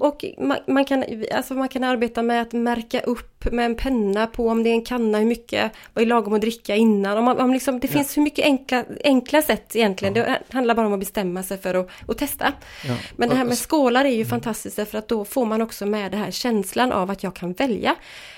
Och 0.00 0.24
man, 0.38 0.58
man, 0.66 0.84
kan, 0.84 1.04
alltså 1.34 1.54
man 1.54 1.68
kan 1.68 1.84
arbeta 1.84 2.22
med 2.22 2.42
att 2.42 2.52
märka 2.52 3.00
upp 3.00 3.52
med 3.52 3.66
en 3.66 3.74
penna 3.74 4.26
på 4.26 4.48
om 4.48 4.62
det 4.62 4.70
är 4.70 4.74
en 4.74 4.84
kanna, 4.84 5.18
hur 5.18 5.26
mycket, 5.26 5.72
vad 5.94 6.02
är 6.02 6.06
lagom 6.06 6.34
att 6.34 6.40
dricka 6.40 6.76
innan. 6.76 7.18
Om 7.18 7.24
man, 7.24 7.40
om 7.40 7.52
liksom, 7.52 7.80
det 7.80 7.88
finns 7.88 8.16
hur 8.16 8.22
mycket 8.22 8.44
enkla, 8.44 8.84
enkla 9.04 9.42
sätt 9.42 9.76
egentligen. 9.76 10.14
Det 10.14 10.38
handlar 10.50 10.74
bara 10.74 10.86
om 10.86 10.92
att 10.92 11.00
bestämma 11.00 11.42
sig 11.42 11.58
för 11.58 11.74
att, 11.74 11.88
att 12.08 12.18
testa. 12.18 12.52
Ja. 12.88 12.96
Men 13.16 13.28
det 13.28 13.34
här 13.34 13.44
med 13.44 13.58
skålar 13.58 14.04
är 14.04 14.14
ju 14.14 14.24
fantastiskt 14.24 14.76
därför 14.76 14.98
att 14.98 15.08
då 15.08 15.24
får 15.24 15.46
man 15.46 15.62
också 15.62 15.86
med 15.86 16.12
det 16.12 16.16
här 16.16 16.30
känslan 16.30 16.92
av 16.92 17.10
att 17.10 17.22
jag 17.22 17.34
kan 17.34 17.52
välja. 17.52 17.96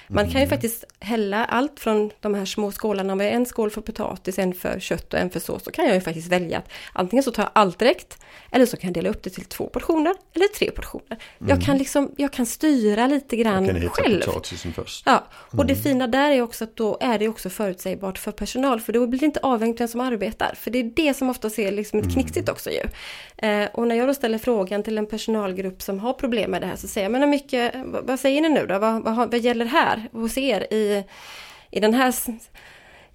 Man 0.08 0.30
kan 0.30 0.40
ju 0.40 0.46
faktiskt 0.46 0.84
hälla 1.00 1.44
allt 1.44 1.80
från 1.80 2.10
de 2.20 2.34
här 2.34 2.44
små 2.44 2.72
skålarna 2.72 3.14
med 3.14 3.34
en 3.34 3.46
skål 3.46 3.70
för 3.70 3.80
potatis, 3.80 4.38
en 4.38 4.54
för 4.54 4.80
kött 4.80 5.14
och 5.14 5.20
en 5.20 5.30
för 5.30 5.40
sås. 5.40 5.64
Så 5.64 5.70
kan 5.70 5.84
jag 5.84 5.94
ju 5.94 6.00
faktiskt 6.00 6.28
välja 6.28 6.58
att 6.58 6.68
antingen 6.92 7.22
så 7.22 7.30
tar 7.30 7.42
jag 7.42 7.50
allt 7.54 7.78
direkt 7.78 8.18
eller 8.50 8.66
så 8.66 8.76
kan 8.76 8.88
jag 8.88 8.94
dela 8.94 9.08
upp 9.08 9.22
det 9.22 9.30
till 9.30 9.44
två 9.44 9.66
portioner 9.66 10.14
eller 10.34 10.46
tre 10.46 10.70
portioner. 10.70 11.18
Jag 11.48 11.62
kan 11.62 11.78
liksom, 11.78 12.10
jag 12.16 12.32
kan 12.32 12.46
styra 12.46 13.06
lite 13.06 13.36
grann 13.36 13.64
Mm. 13.68 13.80
Kan 13.80 13.90
själv. 13.90 14.20
potatisen 14.20 14.72
först. 14.72 15.02
Ja, 15.06 15.24
och 15.50 15.66
det 15.66 15.76
fina 15.76 16.06
där 16.06 16.30
är 16.30 16.42
också 16.42 16.64
att 16.64 16.76
då 16.76 16.98
är 17.00 17.18
det 17.18 17.28
också 17.28 17.50
förutsägbart 17.50 18.18
för 18.18 18.32
personal, 18.32 18.80
för 18.80 18.92
då 18.92 19.06
blir 19.06 19.20
det 19.20 19.26
inte 19.26 19.40
avhängigt 19.42 19.80
vem 19.80 19.88
som 19.88 20.00
arbetar. 20.00 20.54
För 20.60 20.70
det 20.70 20.78
är 20.78 20.92
det 20.96 21.14
som 21.14 21.30
ofta 21.30 21.50
ser 21.50 21.72
liksom 21.72 21.98
ett 21.98 22.12
knixigt 22.12 22.48
också 22.48 22.70
ju. 22.70 22.82
Eh, 23.48 23.68
och 23.72 23.86
när 23.86 23.96
jag 23.96 24.08
då 24.08 24.14
ställer 24.14 24.38
frågan 24.38 24.82
till 24.82 24.98
en 24.98 25.06
personalgrupp 25.06 25.82
som 25.82 25.98
har 25.98 26.12
problem 26.12 26.50
med 26.50 26.62
det 26.62 26.66
här 26.66 26.76
så 26.76 26.88
säger 26.88 27.04
jag, 27.04 27.12
men 27.12 27.20
hur 27.20 27.28
mycket, 27.28 27.72
vad, 27.84 28.20
säger 28.20 28.40
ni 28.42 28.48
nu 28.48 28.66
då? 28.66 28.78
Vad, 28.78 29.02
vad, 29.02 29.16
vad 29.16 29.38
gäller 29.40 29.64
här 29.64 30.08
hos 30.12 30.38
er 30.38 30.60
i, 30.72 31.04
i 31.70 31.80
den 31.80 31.94
här 31.94 32.14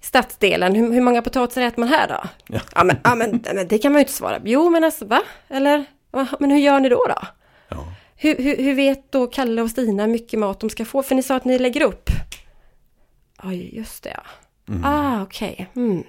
stadsdelen? 0.00 0.74
Hur, 0.74 0.92
hur 0.92 1.00
många 1.00 1.22
potatisar 1.22 1.62
äter 1.62 1.80
man 1.80 1.88
här 1.88 2.08
då? 2.08 2.28
Ja. 2.46 2.60
Ja, 2.74 2.84
men, 2.84 2.96
ja 3.04 3.14
men, 3.14 3.44
men 3.54 3.68
det 3.68 3.78
kan 3.78 3.92
man 3.92 3.98
ju 3.98 4.02
inte 4.02 4.12
svara. 4.12 4.40
Jo 4.44 4.70
men 4.70 4.84
alltså 4.84 5.04
va? 5.04 5.22
Eller, 5.48 5.84
men 6.38 6.50
hur 6.50 6.58
gör 6.58 6.80
ni 6.80 6.88
då 6.88 7.06
då? 7.08 7.18
Ja. 8.22 8.28
Hur, 8.28 8.36
hur, 8.44 8.56
hur 8.56 8.74
vet 8.74 9.12
då 9.12 9.26
Kalle 9.26 9.62
och 9.62 9.70
Stina 9.70 10.02
hur 10.04 10.12
mycket 10.12 10.38
mat 10.38 10.60
de 10.60 10.70
ska 10.70 10.84
få? 10.84 11.02
För 11.02 11.14
ni 11.14 11.22
sa 11.22 11.36
att 11.36 11.44
ni 11.44 11.58
lägger 11.58 11.82
upp. 11.82 12.10
Ja, 13.42 13.52
just 13.52 14.02
det 14.02 14.10
ja. 14.14 14.22
Ah, 14.84 15.22
okej. 15.22 15.70
Mm. 15.76 16.02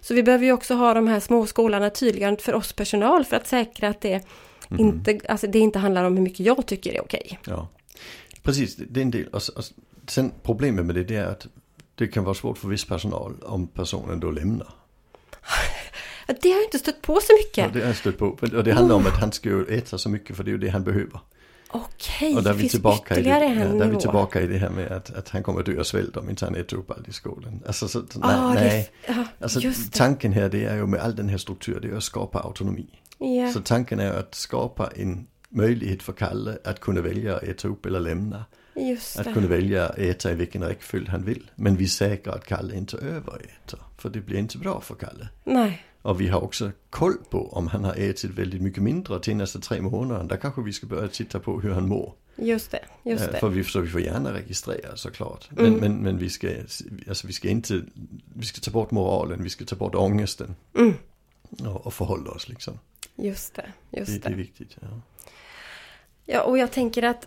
Så 0.00 0.14
vi 0.14 0.22
behöver 0.22 0.44
ju 0.44 0.52
också 0.52 0.74
ha 0.74 0.94
de 0.94 1.08
här 1.08 1.20
små 1.20 1.46
skolorna 1.46 1.90
tydligare 1.90 2.36
för 2.36 2.54
oss 2.54 2.72
personal 2.72 3.24
för 3.24 3.36
att 3.36 3.46
säkra 3.46 3.88
att 3.88 4.00
det, 4.00 4.24
inte, 4.78 5.20
alltså 5.28 5.46
det 5.46 5.58
inte 5.58 5.78
handlar 5.78 6.04
om 6.04 6.16
hur 6.16 6.22
mycket 6.24 6.40
jag 6.46 6.66
tycker 6.66 6.92
är 6.94 7.00
okej. 7.00 7.38
Ja, 7.46 7.68
precis. 8.42 8.76
Det 8.76 9.00
är 9.00 9.02
en 9.02 9.10
del. 9.10 9.26
Och, 9.26 9.36
s- 9.58 9.72
sen 10.08 10.32
problemet 10.42 10.84
med 10.86 10.94
det, 10.94 11.04
det 11.04 11.16
är 11.16 11.26
att 11.26 11.46
det 11.94 12.06
kan 12.08 12.24
vara 12.24 12.34
svårt 12.34 12.58
för 12.58 12.68
viss 12.68 12.84
personal 12.84 13.36
om 13.42 13.66
personen 13.66 14.20
då 14.20 14.30
lämnar. 14.30 14.68
Ja, 16.28 16.34
Det 16.42 16.48
har 16.48 16.56
jag 16.56 16.64
inte 16.64 16.78
stött 16.78 17.02
på 17.02 17.20
så 17.20 17.26
Ja, 17.32 17.36
mycket. 17.46 17.72
det 17.74 17.80
har 17.80 17.86
jag 17.86 17.96
stött 17.96 18.18
på. 18.18 18.26
Och 18.56 18.64
det 18.64 18.72
handlar 18.72 18.96
om 18.96 19.06
att 19.06 19.20
han 19.20 19.32
ska 19.32 19.64
äta 19.68 19.98
så 19.98 20.08
mycket 20.08 20.36
för 20.36 20.44
det 20.44 20.50
är 20.50 20.52
ju 20.52 20.58
det 20.58 20.68
han 20.68 20.84
behöver. 20.84 21.20
Okej, 21.72 22.36
Och 22.36 22.42
där 22.42 22.52
det 22.52 22.58
finns 22.58 22.72
tillbaka, 22.72 23.14
i 23.14 23.16
det, 23.16 23.20
ytterligare 23.20 23.44
en 23.44 23.78
där 23.78 23.86
är 23.86 23.90
vi 23.90 23.96
tillbaka 23.96 24.40
i 24.40 24.46
det 24.46 24.58
här 24.58 24.70
med 24.70 24.92
att, 24.92 25.14
att 25.14 25.28
han 25.28 25.42
kommer 25.42 25.62
dö 25.62 25.80
av 25.80 25.84
svält 25.84 26.16
om 26.16 26.30
inte 26.30 26.44
han 26.44 26.54
äter 26.56 26.76
upp 26.78 26.90
allt 26.90 27.08
i 27.08 27.12
skolan. 27.12 27.62
Alltså, 27.66 27.88
så, 27.88 27.98
nej, 27.98 28.06
Ah, 28.22 28.54
det- 28.54 28.60
nej. 28.60 28.90
ja, 29.08 29.24
Alltså, 29.40 29.60
det. 29.60 29.74
tanken 29.92 30.32
här 30.32 30.48
det 30.48 30.64
är 30.64 30.76
ju 30.76 30.86
med 30.86 31.00
all 31.00 31.16
den 31.16 31.28
här 31.28 31.38
strukturen, 31.38 31.80
det 31.82 31.88
är 31.88 31.96
att 31.96 32.02
skapa 32.02 32.40
autonomi. 32.40 32.86
Ja, 33.18 33.52
Så 33.52 33.60
tanken 33.60 34.00
är 34.00 34.12
att 34.12 34.34
skapa 34.34 34.90
en 34.96 35.26
möjlighet 35.48 36.02
för 36.02 36.12
Kalle 36.12 36.58
att 36.64 36.80
kunna 36.80 37.00
välja 37.00 37.36
att 37.36 37.42
äta 37.42 37.68
upp 37.68 37.86
eller 37.86 38.00
lämna. 38.00 38.44
Att 39.18 39.34
kunna 39.34 39.46
välja 39.46 39.86
att 39.88 39.98
äta 39.98 40.30
i 40.32 40.34
vilken 40.34 40.64
räckföljd 40.64 41.08
han 41.08 41.24
vill. 41.24 41.50
Men 41.54 41.76
vi 41.76 41.88
säkrar 41.88 42.34
att 42.34 42.46
Kalle 42.46 42.74
inte 42.76 42.96
överäter. 42.96 43.78
För 43.98 44.10
det 44.10 44.20
blir 44.20 44.38
inte 44.38 44.58
bra 44.58 44.80
för 44.80 44.94
Kalle. 44.94 45.28
Nej, 45.44 45.84
Och 46.02 46.20
vi 46.20 46.28
har 46.28 46.40
också 46.40 46.70
koll 46.90 47.16
på 47.30 47.48
om 47.52 47.66
han 47.66 47.84
har 47.84 47.94
ätit 47.94 48.30
väldigt 48.30 48.62
mycket 48.62 48.82
mindre 48.82 49.14
de 49.14 49.22
senaste 49.22 49.60
tre 49.60 49.80
månaderna. 49.80 50.24
Där 50.24 50.36
kanske 50.36 50.62
vi 50.62 50.72
ska 50.72 50.86
börja 50.86 51.08
titta 51.08 51.40
på 51.40 51.60
hur 51.60 51.70
han 51.70 51.88
mår. 51.88 52.14
just 52.36 52.70
det. 52.70 52.84
Just 53.02 53.32
det. 53.32 53.38
För 53.38 53.48
vi, 53.48 53.64
så 53.64 53.80
vi 53.80 53.88
får 53.88 54.00
gärna 54.00 54.32
registrera 54.32 54.96
såklart. 54.96 55.48
Men, 55.50 55.72
men, 55.72 55.96
men 55.96 56.18
vi, 56.18 56.30
ska, 56.30 56.48
alltså 57.08 57.26
vi 57.26 57.32
ska 57.32 57.48
inte, 57.48 57.82
vi 58.34 58.46
ska 58.46 58.60
ta 58.60 58.70
bort 58.70 58.90
moralen, 58.90 59.42
vi 59.42 59.50
ska 59.50 59.64
ta 59.64 59.76
bort 59.76 59.94
ångesten. 59.94 60.56
Mm. 60.76 60.94
Och, 61.66 61.86
och 61.86 61.94
förhålla 61.94 62.30
oss 62.30 62.48
liksom. 62.48 62.78
Just 63.16 63.54
det. 63.54 63.72
Det, 63.90 63.98
Just 63.98 64.22
det 64.22 64.28
är 64.28 64.30
det. 64.30 64.36
viktigt. 64.36 64.76
Ja. 64.80 65.00
Ja, 66.26 66.42
och 66.42 66.58
jag 66.58 66.72
tänker 66.72 67.02
att 67.02 67.26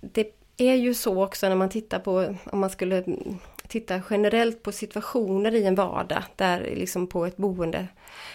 det 0.00 0.32
är 0.56 0.74
ju 0.74 0.94
så 0.94 1.24
också 1.24 1.48
när 1.48 1.56
man 1.56 1.68
tittar 1.68 1.98
på, 1.98 2.36
om 2.44 2.58
man 2.58 2.70
skulle 2.70 3.04
titta 3.70 4.02
generellt 4.10 4.62
på 4.62 4.72
situationer 4.72 5.54
i 5.54 5.66
en 5.66 5.74
vardag, 5.74 6.22
där 6.36 6.60
liksom 6.74 7.06
på 7.06 7.26
ett 7.26 7.36
boende, 7.36 7.86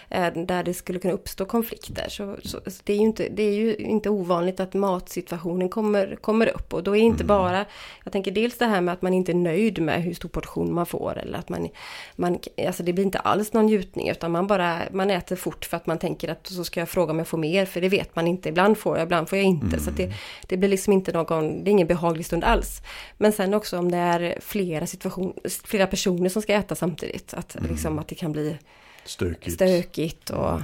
eh, 0.10 0.34
där 0.34 0.63
det 0.63 0.74
skulle 0.74 1.00
kunna 1.00 1.13
uppstå 1.13 1.46
konflikter. 1.46 2.10
Så, 2.10 2.36
så, 2.44 2.60
så 2.68 2.82
det, 2.84 2.94
är 2.94 2.98
ju 2.98 3.04
inte, 3.04 3.30
det 3.30 3.44
är 3.44 3.54
ju 3.54 3.75
inte 3.75 4.10
ovanligt 4.10 4.60
att 4.60 4.74
matsituationen 4.74 5.70
kommer, 5.70 6.15
kommer 6.15 6.48
upp. 6.48 6.74
Och 6.74 6.84
då 6.84 6.96
är 6.96 7.01
inte 7.01 7.24
bara, 7.24 7.65
jag 8.04 8.13
tänker 8.13 8.32
dels 8.32 8.58
det 8.58 8.65
här 8.65 8.82
med 8.82 8.94
att 8.94 9.01
man 9.01 9.13
inte 9.13 9.32
är 9.32 9.36
nöjd 9.36 9.82
med 9.82 10.04
hur 10.04 10.13
stor 10.13 10.30
portion 10.30 10.74
man 10.74 10.86
får, 10.86 11.18
eller 11.18 11.38
att 11.38 11.50
man, 11.50 11.70
man 12.15 12.39
alltså 12.68 12.84
det 12.84 12.94
blir 12.94 13.06
inte 13.06 13.20
alls 13.20 13.54
någon 13.54 13.65
njutning, 13.65 14.10
utan 14.10 14.32
man 14.32 14.48
bara, 14.48 14.80
man 14.92 15.12
äter 15.12 15.36
fort 15.36 15.65
för 15.65 15.77
att 15.77 15.88
man 15.88 16.00
tänker 16.00 16.30
att 16.30 16.48
så 16.48 16.63
ska 16.63 16.80
jag 16.80 16.89
fråga 16.89 17.12
om 17.12 17.18
jag 17.18 17.27
får 17.27 17.38
mer, 17.38 17.65
för 17.65 17.82
det 17.82 17.89
vet 17.89 18.15
man 18.15 18.27
inte. 18.27 18.50
Ibland 18.50 18.77
får 18.77 18.98
jag, 18.98 19.06
ibland 19.06 19.30
får 19.30 19.38
jag 19.38 19.46
inte. 19.46 19.80
Så 19.80 19.89
att 19.89 19.98
det, 19.98 20.13
det 20.48 20.58
blir 20.58 20.70
liksom 20.70 20.94
inte 20.94 21.12
någon, 21.12 21.63
det 21.63 21.70
är 21.70 21.72
ingen 21.72 21.88
behaglig 21.88 22.25
stund 22.25 22.44
alls. 22.44 22.82
Men 23.18 23.32
sen 23.32 23.54
också 23.54 23.77
om 23.77 23.92
det 23.92 23.98
är 23.98 24.38
flera 24.42 24.88
situationer, 24.88 25.25
flera 25.63 25.88
personer 25.88 26.29
som 26.29 26.41
ska 26.41 26.53
äta 26.53 26.75
samtidigt, 26.75 27.34
att, 27.34 27.55
liksom, 27.70 28.00
att 28.00 28.08
det 28.08 28.15
kan 28.15 28.32
bli 28.32 28.58
Stökigt. 29.05 29.55
stökigt 29.55 30.29
och 30.29 30.60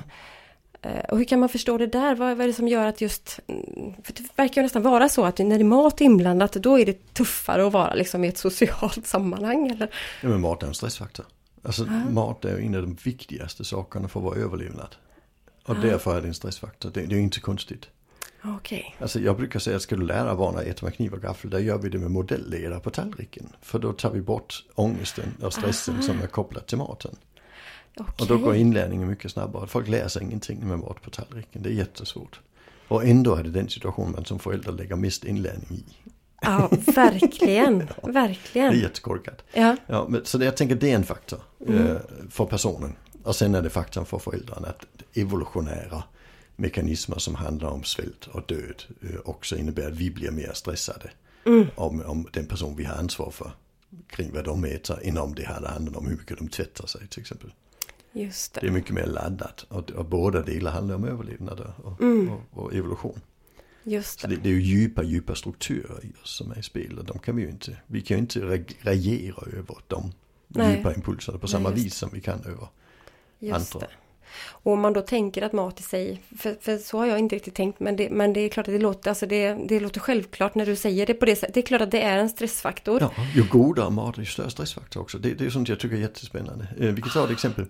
eh, 0.81 0.99
och 1.09 1.17
hur 1.17 1.25
kan 1.25 1.39
man 1.39 1.49
förstå 1.49 1.77
det 1.77 1.87
där? 1.87 2.15
Vad, 2.15 2.37
vad 2.37 2.41
är 2.43 2.47
det 2.47 2.53
som 2.53 2.67
gör 2.67 2.85
att 2.85 3.01
just... 3.01 3.39
mm, 3.47 3.93
För 4.03 4.13
det 4.13 4.23
verkar 4.35 4.61
ju 4.61 4.63
nästan 4.63 4.81
vara 4.81 5.09
så 5.09 5.25
att 5.25 5.37
när 5.37 5.45
det 5.57 5.61
är 5.61 5.63
mat 5.63 6.01
inblandat, 6.01 6.53
då 6.53 6.79
är 6.79 6.85
det 6.85 7.13
tuffare 7.13 7.67
att 7.67 7.73
vara 7.73 7.93
liksom 7.93 8.23
i 8.23 8.27
ett 8.27 8.37
socialt 8.37 9.07
sammanhang. 9.07 9.67
Eller? 9.67 9.89
Ja, 10.21 10.29
men 10.29 10.41
mat 10.41 10.63
är 10.63 10.67
en 10.67 10.73
stressfaktor. 10.73 11.25
Alltså 11.63 11.83
mat 12.09 12.45
är 12.45 12.57
en 12.57 12.75
av 12.75 12.81
de 12.81 12.97
viktigaste 13.03 13.65
sakerna 13.65 14.07
för 14.07 14.19
vår 14.19 14.37
överlevnad. 14.37 14.95
Och 15.65 15.75
därför 15.75 16.17
är 16.17 16.21
det 16.21 16.27
en 16.27 16.33
stressfaktor. 16.33 16.91
Det, 16.93 17.01
det 17.05 17.15
är 17.15 17.19
inte 17.19 17.39
konstigt. 17.39 17.87
Okej. 18.43 18.95
Alltså 18.99 19.19
jag 19.19 19.37
brukar 19.37 19.59
säga 19.59 19.75
att 19.75 19.81
ska 19.81 19.95
du 19.95 20.05
lära 20.05 20.35
barn 20.35 20.55
att 20.57 20.63
äta 20.63 20.85
med 20.85 20.95
kniv 20.95 21.13
och 21.13 21.21
gaffel, 21.21 21.49
där 21.49 21.59
gör 21.59 21.77
vi 21.77 21.89
det 21.89 21.97
med 21.97 22.11
modellledare 22.11 22.79
på 22.79 22.89
tallriken. 22.89 23.49
För 23.61 23.79
då 23.79 23.93
tar 23.93 24.11
vi 24.11 24.21
bort 24.21 24.63
ångesten 24.75 25.33
och 25.41 25.53
stressen 25.53 26.01
som 26.03 26.21
är 26.21 26.27
kopplad 26.27 26.65
till 26.67 26.77
maten. 26.77 27.15
Och 28.19 28.27
då 28.27 28.37
går 28.37 28.55
inlärningen 28.55 29.07
mycket 29.09 29.31
snabbare. 29.31 29.67
Folk 29.67 29.87
lär 29.87 30.07
sig 30.07 30.23
ingenting 30.23 30.67
med 30.67 30.79
mat 30.79 31.01
på 31.01 31.09
tallriken. 31.09 31.61
Det 31.63 31.69
är 31.69 31.73
jättesvårt. 31.73 32.39
Och 32.87 33.05
ändå 33.05 33.35
är 33.35 33.43
det 33.43 33.49
den 33.49 33.69
situation 33.69 34.11
man 34.11 34.25
som 34.25 34.39
förälder 34.39 34.71
lägger 34.71 34.95
mest 34.95 35.23
inlärning 35.23 35.71
i. 35.71 35.83
Ja, 36.41 36.69
verkligen. 36.95 37.77
Det 38.03 38.07
är 38.07 38.11
Verkligen. 38.11 38.79
jättekorkat. 38.79 39.43
Ja, 39.53 39.75
Ja, 39.87 40.05
men, 40.09 40.25
så 40.25 40.37
det, 40.37 40.45
jag 40.45 40.57
tänker 40.57 40.75
det 40.75 40.91
är 40.91 40.95
en 40.95 41.03
faktor 41.03 41.39
eh, 41.67 41.95
för 42.29 42.45
personen. 42.45 42.95
Och 43.23 43.35
sen 43.35 43.55
är 43.55 43.61
det 43.61 43.69
faktorn 43.69 44.05
för 44.05 44.19
föräldrarna 44.19 44.67
att 44.67 44.85
evolutionära 45.17 46.03
mekanismer 46.61 47.19
som 47.19 47.35
handlar 47.35 47.69
om 47.69 47.83
svält 47.83 48.27
och 48.27 48.41
död 48.47 48.83
eh, 49.01 49.19
också 49.25 49.57
innebär 49.57 49.87
att 49.87 49.97
vi 49.97 50.11
blir 50.11 50.31
mer 50.31 50.51
stressade 50.53 51.11
om, 51.75 52.01
om 52.01 52.27
den 52.33 52.45
person 52.45 52.75
vi 52.75 52.83
har 52.83 52.95
ansvar 52.95 53.31
för 53.31 53.51
kring 54.07 54.31
vad 54.33 54.43
de 54.45 54.63
äter 54.65 54.99
än 55.03 55.17
om 55.17 55.35
det 55.35 55.45
hade 55.45 55.67
handlat 55.67 55.95
om 55.95 56.05
hur 56.07 56.17
mycket 56.17 56.37
de 56.37 56.47
tvättar 56.47 56.87
sig 56.87 57.07
till 57.07 57.21
exempel. 57.21 57.53
just 58.11 58.53
Det 58.53 58.61
det. 58.61 58.67
är 58.67 58.71
mycket 58.71 58.91
mer 58.93 59.05
laddat 59.05 59.65
och, 59.69 59.91
och 59.91 60.05
båda 60.05 60.41
delar 60.41 60.71
handlar 60.71 60.95
om 60.95 61.03
överlevnad 61.03 61.59
och, 61.59 62.01
och, 62.01 62.41
och 62.63 62.73
evolution. 62.75 63.21
Just 63.83 64.19
Så 64.19 64.27
det. 64.27 64.35
det, 64.35 64.41
det 64.41 64.49
är 64.49 64.53
ju 64.53 64.61
djupa, 64.61 65.03
djupa 65.03 65.35
strukturer 65.35 66.05
i 66.05 66.11
oss 66.23 66.31
som 66.37 66.51
är 66.51 66.59
i 66.59 66.63
spel 66.63 66.99
och 66.99 67.05
de 67.05 67.19
kan 67.19 67.35
vi 67.35 67.41
ju 67.41 67.49
inte, 67.49 67.77
vi 67.87 68.01
kan 68.01 68.17
ju 68.17 68.21
inte 68.21 68.39
re- 68.39 68.73
reagera 68.81 69.57
över 69.57 69.75
de 69.87 70.11
Nej. 70.47 70.75
djupa 70.77 70.93
impulserna 70.95 71.37
på 71.37 71.45
Nej, 71.45 71.51
samma 71.51 71.69
just 71.71 71.85
vis 71.85 71.95
som 71.95 72.09
vi 72.13 72.21
kan 72.21 72.39
över 72.45 72.67
Just 73.39 73.75
andra. 73.75 73.87
det. 73.87 73.93
Och 74.37 74.73
om 74.73 74.79
man 74.79 74.93
då 74.93 75.01
tänker 75.01 75.41
att 75.41 75.53
mat 75.53 75.79
i 75.79 75.83
sig, 75.83 76.21
för, 76.37 76.55
för 76.61 76.77
så 76.77 76.97
har 76.97 77.05
jag 77.05 77.19
inte 77.19 77.35
riktigt 77.35 77.55
tänkt, 77.55 77.79
men 77.79 77.95
det, 77.95 78.09
men 78.09 78.33
det 78.33 78.39
är 78.39 78.49
klart 78.49 78.67
att 78.67 78.73
det 78.73 78.79
låter, 78.79 79.09
alltså 79.09 79.25
det, 79.25 79.53
det 79.53 79.79
låter 79.79 79.99
självklart 79.99 80.55
när 80.55 80.65
du 80.65 80.75
säger 80.75 81.05
det 81.05 81.13
på 81.13 81.25
det 81.25 81.35
sättet. 81.35 81.53
Det 81.53 81.59
är 81.59 81.65
klart 81.65 81.81
att 81.81 81.91
det 81.91 82.01
är 82.01 82.17
en 82.17 82.29
stressfaktor. 82.29 83.01
Ja, 83.01 83.11
ju 83.35 83.43
godare 83.43 83.89
mat, 83.89 84.17
ju 84.17 84.25
större 84.25 84.49
stressfaktor 84.49 85.01
också. 85.01 85.17
Det, 85.17 85.33
det 85.33 85.45
är 85.45 85.49
sånt 85.49 85.69
jag 85.69 85.79
tycker 85.79 85.95
är 85.95 85.99
jättespännande. 85.99 86.67
Eh, 86.79 86.87
vi 86.87 87.01
kan 87.01 87.11
ta 87.11 87.25
ett 87.25 87.31
exempel. 87.31 87.65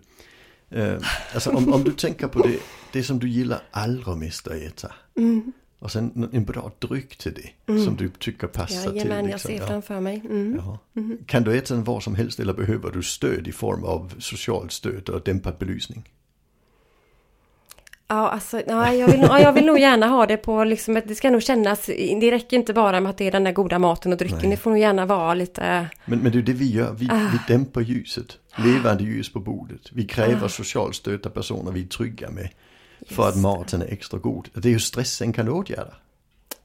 Eh, 0.69 0.93
alltså 1.33 1.49
om, 1.49 1.73
om 1.73 1.83
du 1.83 1.91
tänker 1.91 2.27
på 2.27 2.39
det, 2.47 2.57
det 2.91 3.03
som 3.03 3.19
du 3.19 3.29
gillar 3.29 3.61
allra 3.71 4.15
mest 4.15 4.47
att 4.47 4.53
äta. 4.53 4.93
Mm. 5.17 5.51
Och 5.79 5.91
sen 5.91 6.29
en 6.33 6.45
bra 6.45 6.71
dryck 6.79 7.17
till 7.17 7.33
det, 7.33 7.83
som 7.83 7.95
du 7.95 8.09
tycker 8.09 8.47
passar 8.47 8.91
till. 8.91 8.97
Jajamän, 8.97 9.17
jag 9.17 9.31
liksom. 9.31 9.51
ser 9.51 9.57
Ja. 9.57 9.67
framför 9.67 9.99
mig. 9.99 10.21
Mm. 10.25 10.55
Ja. 10.55 10.77
Kan 11.25 11.43
du 11.43 11.57
äta 11.57 11.73
den 11.73 11.83
var 11.83 11.99
som 11.99 12.15
helst 12.15 12.39
eller 12.39 12.53
behöver 12.53 12.91
du 12.91 13.03
stöd 13.03 13.47
i 13.47 13.51
form 13.51 13.83
av 13.83 14.13
socialt 14.19 14.71
stöd 14.71 15.09
och 15.09 15.21
dämpad 15.21 15.57
belysning? 15.59 16.09
Ja, 18.13 18.29
alltså, 18.29 18.61
ja, 18.67 18.93
jag, 18.93 19.07
vill, 19.07 19.19
ja, 19.21 19.39
jag 19.39 19.53
vill 19.53 19.65
nog 19.65 19.79
gärna 19.79 20.07
ha 20.07 20.25
det 20.25 20.37
på 20.37 20.63
liksom, 20.63 21.01
det 21.05 21.15
ska 21.15 21.29
nog 21.29 21.41
kännas, 21.43 21.85
det 21.85 22.31
räcker 22.31 22.57
inte 22.57 22.73
bara 22.73 22.99
med 22.99 23.09
att 23.09 23.17
det 23.17 23.27
är 23.27 23.31
den 23.31 23.43
där 23.43 23.51
goda 23.51 23.79
maten 23.79 24.11
och 24.11 24.17
drycken, 24.17 24.39
Nej. 24.41 24.49
det 24.51 24.57
får 24.57 24.69
nog 24.71 24.79
gärna 24.79 25.05
vara 25.05 25.33
lite, 25.33 25.87
Men, 26.05 26.19
men 26.19 26.31
det 26.31 26.37
är 26.37 26.41
det 26.41 26.53
vi 26.53 26.71
gör, 26.71 26.93
vi, 26.93 27.07
Ah. 27.11 27.29
vi 27.31 27.53
dämpar 27.53 27.81
ljuset. 27.81 28.37
Levande 28.57 29.03
ljus 29.03 29.33
på 29.33 29.39
bordet. 29.39 29.81
Vi 29.91 30.05
kräver 30.07 30.47
socialt 30.47 30.95
stöd 30.95 31.25
av 31.25 31.29
personer 31.29 31.71
vi 31.71 31.83
är 31.83 31.87
trygga 31.87 32.29
med. 32.29 32.49
För 33.09 33.23
att 33.23 33.35
Just 33.35 33.43
maten 33.43 33.81
är 33.81 33.85
extra 33.93 34.19
god. 34.19 34.49
Det 34.53 34.67
är 34.69 34.73
ju 34.73 34.79
stressen 34.79 35.33
kan 35.33 35.49
åtgärda. 35.49 35.93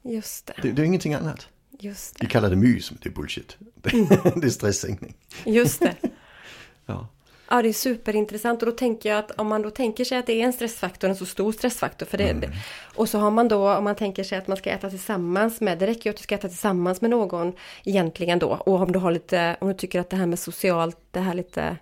just 0.03 0.45
det, 0.47 0.53
Det, 0.61 0.71
det 0.71 0.81
är 0.81 0.85
ingenting 0.85 1.13
annat. 1.13 1.47
just 1.79 2.15
Vi 2.21 2.25
det, 2.25 2.31
kallar 2.31 2.49
det 2.49 2.55
mys, 2.55 2.91
men 2.91 2.99
det 3.03 3.09
är 3.09 3.13
bullshit. 3.13 3.57
Det, 3.75 3.89
det 4.41 4.47
är 4.47 4.49
stresssänkning. 4.49 5.13
just 5.45 5.79
det. 5.79 5.95
Ja. 6.85 7.07
Ja, 7.49 7.61
det 7.61 7.69
är 7.69 7.73
superintressant 7.73 8.61
och 8.61 8.65
då 8.65 8.71
tänker 8.71 9.09
jag 9.09 9.19
att 9.19 9.31
om 9.31 9.47
man 9.47 9.61
då 9.61 9.69
tänker 9.69 10.05
sig 10.05 10.17
att 10.17 10.25
det 10.25 10.41
är 10.41 10.45
en 10.45 10.53
stressfaktor, 10.53 11.09
en 11.09 11.15
så 11.15 11.25
stor 11.25 11.51
stressfaktor 11.51 12.05
för 12.05 12.17
det. 12.17 12.29
Mm. 12.29 12.51
Och 12.95 13.09
så 13.09 13.19
har 13.19 13.31
man 13.31 13.47
då, 13.47 13.73
om 13.73 13.83
man 13.83 13.95
tänker 13.95 14.23
sig 14.23 14.37
att 14.37 14.47
man 14.47 14.57
ska 14.57 14.69
äta 14.69 14.89
tillsammans 14.89 15.61
med, 15.61 15.79
det 15.79 15.87
räcker 15.87 16.05
ju 16.05 16.09
att 16.09 16.17
du 16.17 16.23
ska 16.23 16.35
äta 16.35 16.47
tillsammans 16.47 17.01
med 17.01 17.09
någon 17.09 17.53
egentligen 17.83 18.39
då. 18.39 18.49
Och 18.49 18.81
om 18.81 18.91
du 18.91 18.99
har 18.99 19.11
lite, 19.11 19.57
om 19.61 19.67
du 19.67 19.73
tycker 19.73 19.99
att 19.99 20.09
det 20.09 20.17
här 20.17 20.25
med 20.25 20.39
socialt, 20.39 20.97
det 21.11 21.19
här 21.19 21.33
lite 21.33 21.77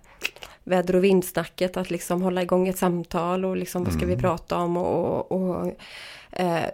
väder 0.66 0.96
och 0.96 1.04
vindsnacket, 1.04 1.76
att 1.76 1.90
liksom 1.90 2.22
hålla 2.22 2.42
igång 2.42 2.68
ett 2.68 2.78
samtal 2.78 3.44
och 3.44 3.56
liksom 3.56 3.84
vad 3.84 3.92
ska 3.92 4.02
mm. 4.02 4.16
vi 4.16 4.22
prata 4.22 4.56
om 4.56 4.76
och, 4.76 5.32
och, 5.32 5.66
och 5.66 5.76
Eh, 6.38 6.64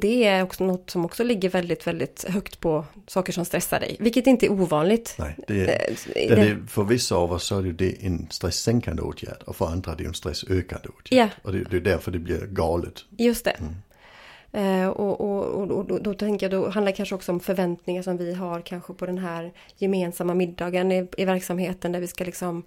det 0.00 0.24
är 0.24 0.42
också 0.42 0.64
något 0.64 0.90
som 0.90 1.04
också 1.04 1.24
ligger 1.24 1.48
väldigt, 1.48 1.86
väldigt 1.86 2.24
högt 2.28 2.60
på 2.60 2.84
saker 3.06 3.32
som 3.32 3.44
stressar 3.44 3.80
dig. 3.80 3.96
Vilket 4.00 4.26
inte 4.26 4.46
är 4.46 4.52
ovanligt. 4.52 5.16
Nej, 5.18 5.36
det 5.46 5.60
är, 5.60 5.90
eh, 5.90 5.96
det, 6.28 6.34
det, 6.34 6.56
för 6.68 6.84
vissa 6.84 7.16
av 7.16 7.32
oss 7.32 7.44
så 7.44 7.58
är 7.58 7.62
det 7.62 8.06
en 8.06 8.26
stresssänkande 8.30 9.02
åtgärd 9.02 9.42
och 9.44 9.56
för 9.56 9.66
andra 9.66 9.92
är 9.92 9.96
det 9.96 10.04
en 10.04 10.14
stressökande 10.14 10.88
åtgärd. 10.88 11.18
Ja. 11.18 11.28
Och 11.42 11.52
det, 11.52 11.64
det 11.64 11.76
är 11.76 11.80
därför 11.80 12.10
det 12.10 12.18
blir 12.18 12.46
galet. 12.46 13.04
Just 13.18 13.44
det. 13.44 13.56
Mm. 13.60 13.74
Eh, 14.52 14.88
och, 14.88 15.20
och, 15.20 15.44
och, 15.44 15.70
och 15.70 15.86
då, 15.86 15.98
då, 15.98 16.14
tänker 16.14 16.50
jag, 16.50 16.62
då 16.62 16.68
handlar 16.68 16.92
det 16.92 16.96
kanske 16.96 17.14
också 17.14 17.32
om 17.32 17.40
förväntningar 17.40 18.02
som 18.02 18.16
vi 18.16 18.34
har 18.34 18.60
kanske 18.60 18.92
på 18.92 19.06
den 19.06 19.18
här 19.18 19.52
gemensamma 19.78 20.34
middagen 20.34 20.92
i, 20.92 21.08
i 21.16 21.24
verksamheten 21.24 21.92
där 21.92 22.00
vi 22.00 22.06
ska 22.06 22.24
liksom 22.24 22.62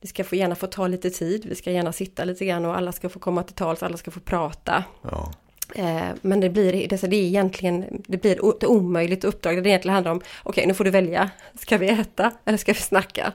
det 0.00 0.08
ska 0.08 0.24
få, 0.24 0.36
gärna 0.36 0.54
få 0.54 0.66
ta 0.66 0.86
lite 0.86 1.10
tid, 1.10 1.46
vi 1.48 1.54
ska 1.54 1.70
gärna 1.70 1.92
sitta 1.92 2.24
lite 2.24 2.44
grann 2.44 2.64
och 2.64 2.76
alla 2.76 2.92
ska 2.92 3.08
få 3.08 3.18
komma 3.18 3.42
till 3.42 3.54
tals, 3.54 3.82
alla 3.82 3.96
ska 3.96 4.10
få 4.10 4.20
prata. 4.20 4.84
Ja. 5.02 5.32
Eh, 5.74 6.08
men 6.22 6.40
det 6.40 6.50
blir, 6.50 6.88
det, 6.88 7.02
är 7.02 7.14
egentligen, 7.14 7.84
det 8.06 8.16
blir 8.22 8.32
ett 8.56 8.64
omöjligt 8.64 9.24
uppdrag. 9.24 9.62
Det 9.62 9.70
egentligen 9.70 9.94
handlar 9.94 10.12
om, 10.12 10.18
okej 10.18 10.28
okay, 10.44 10.66
nu 10.66 10.74
får 10.74 10.84
du 10.84 10.90
välja, 10.90 11.30
ska 11.60 11.78
vi 11.78 11.88
äta 11.88 12.32
eller 12.44 12.58
ska 12.58 12.72
vi 12.72 12.78
snacka? 12.78 13.32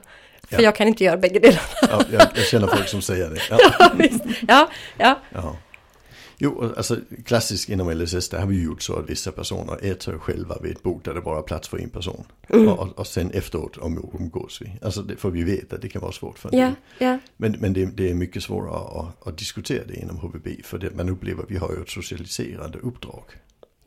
För 0.48 0.56
ja. 0.56 0.62
jag 0.62 0.76
kan 0.76 0.88
inte 0.88 1.04
göra 1.04 1.16
bägge 1.16 1.38
delarna. 1.38 1.60
Ja, 1.82 2.02
jag, 2.12 2.22
jag 2.34 2.46
känner 2.46 2.66
folk 2.66 2.88
som 2.88 3.02
säger 3.02 3.30
det. 3.30 3.40
Ja, 3.50 3.58
ja, 4.48 4.70
ja. 4.98 5.20
ja. 5.32 5.56
Jo, 6.38 6.72
alltså 6.76 6.96
klassiskt 7.24 7.68
inom 7.68 7.90
LSS 7.90 8.28
där 8.28 8.38
har 8.38 8.46
vi 8.46 8.62
gjort 8.62 8.82
så 8.82 8.96
att 8.96 9.10
vissa 9.10 9.32
personer 9.32 9.84
äter 9.84 10.18
själva 10.18 10.58
vid 10.62 10.72
ett 10.72 10.82
bord 10.82 11.04
där 11.04 11.14
det 11.14 11.20
bara 11.20 11.38
är 11.38 11.42
plats 11.42 11.68
för 11.68 11.78
en 11.78 11.90
person. 11.90 12.24
Mm. 12.48 12.68
Och, 12.68 12.98
och 12.98 13.06
sen 13.06 13.30
efteråt 13.30 13.78
umgås 14.18 14.62
vi. 14.62 14.78
Alltså 14.82 15.02
det, 15.02 15.16
för 15.16 15.30
vi 15.30 15.42
vet 15.42 15.72
att 15.72 15.82
det 15.82 15.88
kan 15.88 16.02
vara 16.02 16.12
svårt 16.12 16.38
för 16.38 16.48
en 16.48 16.54
yeah, 16.54 16.72
yeah. 17.00 17.18
Men, 17.36 17.52
men 17.60 17.72
det, 17.72 17.86
det, 17.86 18.10
är 18.10 18.14
mycket 18.14 18.42
svårare 18.42 19.00
att, 19.00 19.26
att, 19.26 19.38
diskutera 19.38 19.84
det 19.84 19.94
inom 19.94 20.16
HVB. 20.16 20.48
För 20.64 20.78
det, 20.78 20.94
man 20.94 21.08
upplever 21.08 21.42
att 21.42 21.50
vi 21.50 21.56
har 21.56 21.72
ju 21.72 21.82
ett 21.82 21.90
socialiserande 21.90 22.78
uppdrag. 22.78 23.24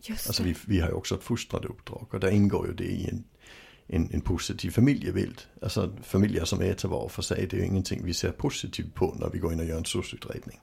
Just 0.01 0.27
alltså 0.27 0.43
vi, 0.43 0.55
vi 0.67 0.79
har 0.79 0.87
ju 0.87 0.93
också 0.93 1.15
ett 1.15 1.23
fostrande 1.23 1.67
uppdrag 1.67 2.07
och 2.11 2.19
där 2.19 2.31
ingår 2.31 2.67
ju 2.67 2.73
det 2.73 2.83
i 2.83 3.09
en, 3.09 3.23
en, 3.87 4.09
en 4.13 4.21
positiv 4.21 4.71
familjebild. 4.71 5.41
Alltså 5.61 5.93
familjer 6.03 6.45
som 6.45 6.61
äter 6.61 6.89
var 6.89 7.09
för 7.09 7.21
sig, 7.21 7.47
det 7.49 7.57
är 7.57 7.59
ju 7.59 7.65
ingenting 7.65 8.01
vi 8.03 8.13
ser 8.13 8.31
positivt 8.31 8.93
på 8.93 9.15
när 9.19 9.29
vi 9.29 9.39
går 9.39 9.53
in 9.53 9.59
och 9.59 9.65
gör 9.65 9.77
en 9.77 9.85
SOS-utredning. 9.85 10.59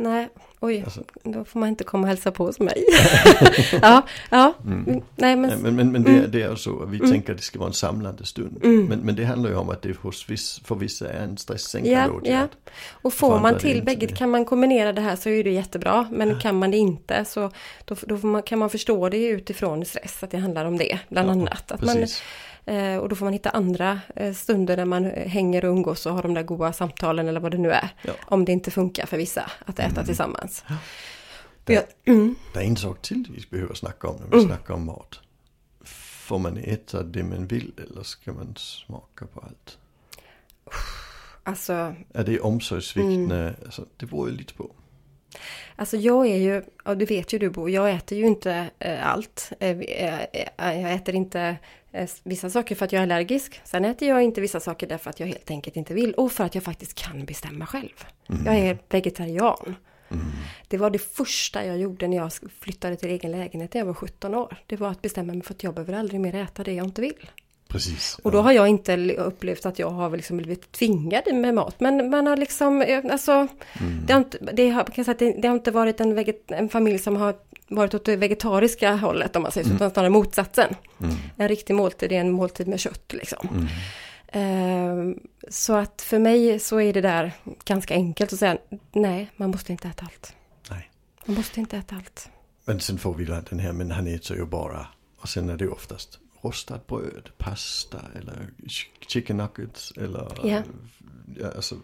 Nej, 0.00 0.28
oj, 0.60 0.82
alltså. 0.84 1.02
då 1.24 1.44
får 1.44 1.60
man 1.60 1.68
inte 1.68 1.84
komma 1.84 2.02
och 2.02 2.08
hälsa 2.08 2.30
på 2.30 2.44
hos 2.44 2.60
mig. 2.60 2.84
ja, 3.82 4.02
ja, 4.30 4.54
mm. 4.64 5.02
nej 5.16 5.36
men. 5.36 5.62
Men, 5.62 5.76
men, 5.76 5.92
men 5.92 6.02
det, 6.02 6.10
mm. 6.10 6.30
det 6.30 6.42
är 6.42 6.54
så, 6.54 6.86
vi 6.86 6.98
mm. 6.98 7.10
tänker 7.10 7.32
att 7.32 7.38
det 7.38 7.44
ska 7.44 7.58
vara 7.58 7.68
en 7.68 7.74
samlande 7.74 8.24
stund. 8.24 8.60
Mm. 8.64 8.86
Men, 8.86 8.98
men 8.98 9.16
det 9.16 9.24
handlar 9.24 9.50
ju 9.50 9.56
om 9.56 9.70
att 9.70 9.82
det 9.82 9.96
hos 9.96 10.30
viss, 10.30 10.60
för 10.64 10.74
vissa 10.74 11.08
är 11.08 11.22
en 11.22 11.36
stresssänkande 11.36 11.98
ja, 11.98 12.10
åtgärd. 12.10 12.48
Ja. 12.64 12.70
Och 12.92 13.12
får 13.12 13.40
man 13.40 13.58
till 13.58 13.82
bägge, 13.82 14.06
kan 14.06 14.30
man 14.30 14.44
kombinera 14.44 14.92
det 14.92 15.00
här 15.00 15.16
så 15.16 15.28
är 15.28 15.44
det 15.44 15.50
jättebra. 15.50 16.08
Men 16.12 16.28
ja. 16.28 16.38
kan 16.38 16.58
man 16.58 16.70
det 16.70 16.76
inte 16.76 17.24
så 17.24 17.50
då, 17.84 17.96
då 18.06 18.16
man, 18.16 18.42
kan 18.42 18.58
man 18.58 18.70
förstå 18.70 19.08
det 19.08 19.26
utifrån 19.26 19.84
stress, 19.84 20.22
att 20.22 20.30
det 20.30 20.38
handlar 20.38 20.64
om 20.64 20.78
det 20.78 20.98
bland 21.08 21.28
ja, 21.28 21.32
annat. 21.32 21.72
Att 21.72 21.82
man, 21.82 21.96
Eh, 21.98 22.06
och 23.00 23.08
då 23.08 23.16
får 23.16 23.26
man 23.26 23.32
hitta 23.32 23.50
andra 23.50 24.00
eh, 24.16 24.32
stunder 24.32 24.76
där 24.76 24.84
man 24.84 25.04
hänger 25.04 25.64
och 25.64 25.70
umgås 25.70 26.06
och 26.06 26.12
har 26.12 26.22
de 26.22 26.34
där 26.34 26.42
goda 26.42 26.72
samtalen 26.72 27.28
eller 27.28 27.40
vad 27.40 27.50
det 27.50 27.58
nu 27.58 27.70
är. 27.70 27.88
Ja. 28.02 28.12
Om 28.26 28.44
det 28.44 28.52
inte 28.52 28.70
funkar 28.70 29.06
för 29.06 29.16
vissa 29.16 29.50
att 29.66 29.78
äta 29.78 29.90
mm. 29.90 30.04
tillsammans. 30.04 30.64
Ja. 30.68 30.76
Det, 31.64 31.72
jag, 31.72 31.84
mm. 32.04 32.34
det 32.54 32.60
är 32.60 32.64
en 32.64 32.76
sak 32.76 33.02
till 33.02 33.28
vi 33.34 33.44
behöver 33.50 33.74
snacka 33.74 34.08
om 34.08 34.16
när 34.16 34.26
vi 34.26 34.36
mm. 34.36 34.46
snackar 34.46 34.74
om 34.74 34.86
mat. 34.86 35.20
Får 36.28 36.38
man 36.38 36.56
äta 36.56 37.02
det 37.02 37.22
man 37.22 37.46
vill 37.46 37.72
eller 37.76 38.02
ska 38.02 38.32
man 38.32 38.54
smaka 38.56 39.26
på 39.26 39.40
allt? 39.40 39.78
Alltså. 41.42 41.94
Är 42.12 42.24
det 42.24 42.40
omsorgsvikt? 42.40 43.06
Mm. 43.06 43.54
Alltså, 43.64 43.86
det 43.96 44.06
beror 44.06 44.30
ju 44.30 44.36
lite 44.36 44.54
på. 44.54 44.70
Alltså 45.76 45.96
jag 45.96 46.26
är 46.26 46.36
ju, 46.36 46.62
och 46.84 46.96
det 46.96 47.04
vet 47.04 47.32
ju 47.32 47.38
du 47.38 47.50
Bo, 47.50 47.68
jag 47.68 47.90
äter 47.90 48.18
ju 48.18 48.26
inte 48.26 48.70
äh, 48.78 49.06
allt. 49.06 49.52
Jag 50.56 50.92
äter 50.94 51.14
inte 51.14 51.56
vissa 52.24 52.50
saker 52.50 52.74
för 52.74 52.84
att 52.84 52.92
jag 52.92 53.00
är 53.00 53.02
allergisk. 53.02 53.60
Sen 53.64 53.84
äter 53.84 54.08
jag 54.08 54.22
inte 54.22 54.40
vissa 54.40 54.60
saker 54.60 54.86
därför 54.86 55.10
att 55.10 55.20
jag 55.20 55.26
helt 55.26 55.50
enkelt 55.50 55.76
inte 55.76 55.94
vill. 55.94 56.14
Och 56.14 56.32
för 56.32 56.44
att 56.44 56.54
jag 56.54 56.64
faktiskt 56.64 56.94
kan 56.94 57.24
bestämma 57.24 57.66
själv. 57.66 58.04
Mm. 58.28 58.44
Jag 58.46 58.56
är 58.58 58.78
vegetarian. 58.88 59.76
Mm. 60.10 60.26
Det 60.68 60.76
var 60.76 60.90
det 60.90 60.98
första 60.98 61.64
jag 61.64 61.78
gjorde 61.78 62.08
när 62.08 62.16
jag 62.16 62.32
flyttade 62.60 62.96
till 62.96 63.10
egen 63.10 63.30
lägenhet 63.30 63.74
när 63.74 63.80
jag 63.80 63.86
var 63.86 63.94
17 63.94 64.34
år. 64.34 64.56
Det 64.66 64.76
var 64.76 64.90
att 64.90 65.02
bestämma 65.02 65.32
mig 65.32 65.42
för 65.42 65.54
att 65.54 65.62
jag 65.62 65.74
behöver 65.74 65.92
aldrig 65.92 66.20
mer 66.20 66.34
äta 66.34 66.64
det 66.64 66.72
jag 66.72 66.86
inte 66.86 67.00
vill. 67.00 67.30
Precis. 67.68 68.18
Och 68.22 68.32
då 68.32 68.40
har 68.40 68.52
jag 68.52 68.68
inte 68.68 69.14
upplevt 69.14 69.66
att 69.66 69.78
jag 69.78 69.90
har 69.90 70.16
liksom 70.16 70.36
blivit 70.36 70.72
tvingad 70.72 71.34
med 71.34 71.54
mat. 71.54 71.80
Men 71.80 72.10
man 72.10 72.26
har 72.26 72.36
liksom, 72.36 72.82
eh, 72.82 73.04
alltså, 73.10 73.32
mm. 73.32 73.48
det, 74.06 74.12
har 74.12 74.20
inte, 74.20 74.38
det, 74.52 74.70
har, 74.70 74.84
kan 74.84 75.04
säga 75.04 75.12
att 75.12 75.18
det, 75.18 75.32
det, 75.32 75.48
har 75.48 75.54
inte 75.54 75.70
varit 75.70 76.00
en, 76.00 76.14
veget, 76.14 76.50
en 76.50 76.68
familj 76.68 76.98
som 76.98 77.16
har 77.16 77.34
varit 77.68 77.94
åt 77.94 78.04
det 78.04 78.16
vegetariska 78.16 78.96
hållet 78.96 79.36
om 79.36 79.42
man 79.42 79.52
säger 79.52 79.64
så, 79.64 79.70
mm. 79.70 79.76
utan 79.76 79.90
snarare 79.90 80.10
motsatsen. 80.10 80.74
Mm. 81.00 81.14
En 81.36 81.48
riktig 81.48 81.74
måltid 81.74 82.12
är 82.12 82.20
en 82.20 82.30
måltid 82.30 82.68
med 82.68 82.80
kött 82.80 83.12
liksom. 83.12 83.48
Mm. 83.50 83.66
Uh, 84.36 85.16
så 85.48 85.74
att 85.74 86.02
för 86.02 86.18
mig 86.18 86.58
så 86.58 86.80
är 86.80 86.92
det 86.92 87.00
där 87.00 87.32
ganska 87.64 87.94
enkelt 87.94 88.32
att 88.32 88.38
säga, 88.38 88.58
nej, 88.92 89.30
man 89.36 89.50
måste 89.50 89.72
inte 89.72 89.88
äta 89.88 90.04
allt. 90.04 90.34
Nej. 90.70 90.90
Man 91.26 91.36
måste 91.36 91.60
inte 91.60 91.76
äta 91.76 91.96
allt. 91.96 92.28
Men 92.64 92.80
sen 92.80 92.98
får 92.98 93.14
vi 93.14 93.24
den 93.24 93.58
här, 93.58 93.72
men 93.72 93.90
han 93.90 94.06
äter 94.06 94.36
ju 94.36 94.44
bara, 94.44 94.86
och 95.18 95.28
sen 95.28 95.50
är 95.50 95.56
det 95.56 95.68
oftast 95.68 96.18
rostat 96.40 96.86
bröd, 96.86 97.30
pasta 97.38 98.00
eller 98.14 98.50
chicken 99.00 99.36
nuggets 99.36 99.92
eller 99.96 100.46
yeah. 100.46 100.64
ja, 101.40 101.46
alltså, 101.56 101.76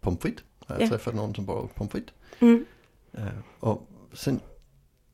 pommes 0.00 0.20
frites. 0.20 0.44
Jag 0.66 0.74
har 0.74 0.80
yeah. 0.80 0.90
träffat 0.90 1.14
någon 1.14 1.34
som 1.34 1.46
bara 1.46 1.66
pommes 1.66 1.92
frites. 1.92 2.14
Mm. 2.38 2.64
Uh, 3.18 3.28
och 3.60 3.88
sen 4.12 4.40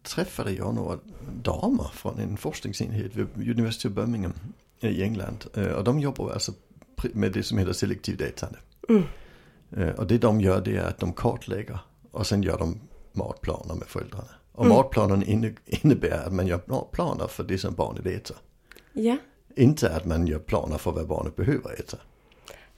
träffade 0.04 0.52
jag 0.52 0.74
några 0.74 0.98
damer 1.42 1.90
från 1.94 2.18
en 2.18 2.36
forskningsenhet 2.36 3.16
vid 3.16 3.50
University 3.50 3.88
of 3.88 3.94
Birmingham 3.94 4.32
i 4.80 5.02
England. 5.02 5.44
Uh, 5.58 5.72
och 5.72 5.84
de 5.84 6.00
jobbar 6.00 6.30
alltså 6.30 6.52
med 7.12 7.32
det 7.32 7.42
som 7.42 7.58
heter 7.58 7.72
selektivt 7.72 8.20
ätande. 8.20 8.58
Mm. 8.88 9.02
Uh, 9.76 9.94
och 9.94 10.06
det 10.06 10.18
de 10.18 10.40
gör 10.40 10.60
det 10.60 10.76
är 10.76 10.84
att 10.84 10.98
de 10.98 11.12
kartlägger 11.12 11.78
och 12.10 12.26
sen 12.26 12.42
gör 12.42 12.58
de 12.58 12.80
matplaner 13.12 13.74
med 13.74 13.88
föräldrarna. 13.88 14.30
Och 14.52 14.64
mm. 14.64 14.76
matplanen 14.76 15.22
innebär 15.66 16.26
att 16.26 16.32
man 16.32 16.46
gör 16.46 16.86
planer 16.92 17.26
för 17.26 17.44
det 17.44 17.58
som 17.58 17.74
barnet 17.74 18.06
äter. 18.06 18.36
Ja. 18.92 19.16
Inte 19.56 19.96
att 19.96 20.04
man 20.04 20.26
gör 20.26 20.38
planer 20.38 20.78
för 20.78 20.92
vad 20.92 21.06
barnet 21.06 21.36
behöver 21.36 21.80
äta. 21.80 21.96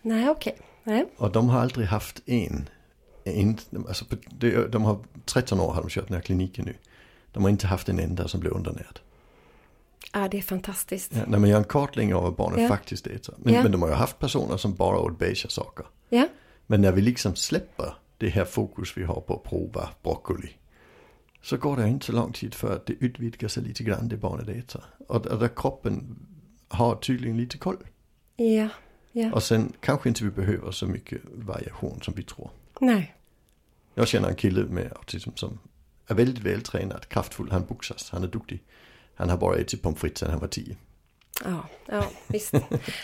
Nej, 0.02 0.30
okej. 0.30 0.58
Okay. 0.84 1.04
Och 1.16 1.32
de 1.32 1.48
har 1.48 1.60
aldrig 1.60 1.86
haft 1.86 2.22
en, 2.26 2.68
en 3.24 3.58
alltså 3.88 4.04
de 4.70 4.84
har 4.84 4.98
13 5.24 5.60
år 5.60 5.72
har 5.72 5.82
de 5.82 5.90
kört 5.90 6.06
den 6.06 6.14
här 6.14 6.22
kliniken 6.22 6.64
nu. 6.64 6.74
De 7.36 7.42
har 7.42 7.50
inte 7.50 7.66
haft 7.66 7.88
en 7.88 7.98
enda 7.98 8.28
som 8.28 8.40
blev 8.40 8.52
undernärd. 8.52 9.00
Ja, 10.12 10.28
det 10.30 10.38
är 10.38 10.42
fantastiskt. 10.42 11.12
Ja, 11.16 11.22
när 11.26 11.38
man 11.38 11.50
gör 11.50 11.58
en 11.58 11.64
kartläggning 11.64 12.14
av 12.14 12.22
vad 12.22 12.34
barnet 12.34 12.62
ja. 12.62 12.68
faktiskt 12.68 13.06
äter. 13.06 13.34
Men, 13.38 13.54
ja. 13.54 13.62
men 13.62 13.72
de 13.72 13.82
har 13.82 13.88
ju 13.88 13.94
haft 13.94 14.18
personer 14.18 14.56
som 14.56 14.74
bara 14.74 14.98
åt 14.98 15.18
beige 15.18 15.46
saker. 15.48 15.86
Ja. 16.08 16.28
Men 16.66 16.80
när 16.80 16.92
vi 16.92 17.00
liksom 17.00 17.34
släpper 17.34 17.94
det 18.18 18.28
här 18.28 18.44
fokus 18.44 18.96
vi 18.96 19.04
har 19.04 19.20
på 19.20 19.34
att 19.34 19.42
prova 19.42 19.88
broccoli 20.02 20.48
så 21.42 21.56
går 21.56 21.76
det 21.76 21.88
inte 21.88 22.06
så 22.06 22.12
lång 22.12 22.32
tid 22.32 22.54
för 22.54 22.74
att 22.74 22.86
det 22.86 22.92
utvidgar 22.92 23.48
sig 23.48 23.62
lite 23.62 23.82
grann 23.82 24.08
det 24.08 24.16
barnet 24.16 24.48
äter. 24.48 24.84
Och, 25.08 25.26
och 25.26 25.38
där 25.38 25.50
kroppen 25.56 26.18
har 26.68 26.96
tydligen 26.96 27.36
lite 27.36 27.58
koll. 27.58 27.86
Ja, 28.36 28.68
ja. 29.12 29.32
Och 29.32 29.42
sen 29.42 29.72
kanske 29.80 30.08
inte 30.08 30.24
vi 30.24 30.30
behöver 30.30 30.70
så 30.70 30.86
mycket 30.86 31.20
variation 31.34 32.00
som 32.02 32.14
vi 32.14 32.22
tror. 32.22 32.50
Nej. 32.80 33.14
Jag 33.94 34.08
känner 34.08 34.28
en 34.28 34.34
kille 34.34 34.64
med 34.64 34.92
autism 34.92 35.30
som 35.34 35.58
är 36.06 36.14
väldigt 36.14 36.44
vältränad, 36.44 37.08
kraftfull, 37.08 37.50
han 37.50 37.64
boxas, 37.66 38.10
han 38.10 38.24
är 38.24 38.28
duktig. 38.28 38.62
Han 39.14 39.30
har 39.30 39.36
bara 39.36 39.56
ätit 39.56 39.82
pommes 39.82 39.98
frites 39.98 40.18
sedan 40.18 40.30
han 40.30 40.40
var 40.40 40.48
tio. 40.48 40.76
Ja, 41.44 41.68
ja 41.86 42.04
visst. 42.26 42.54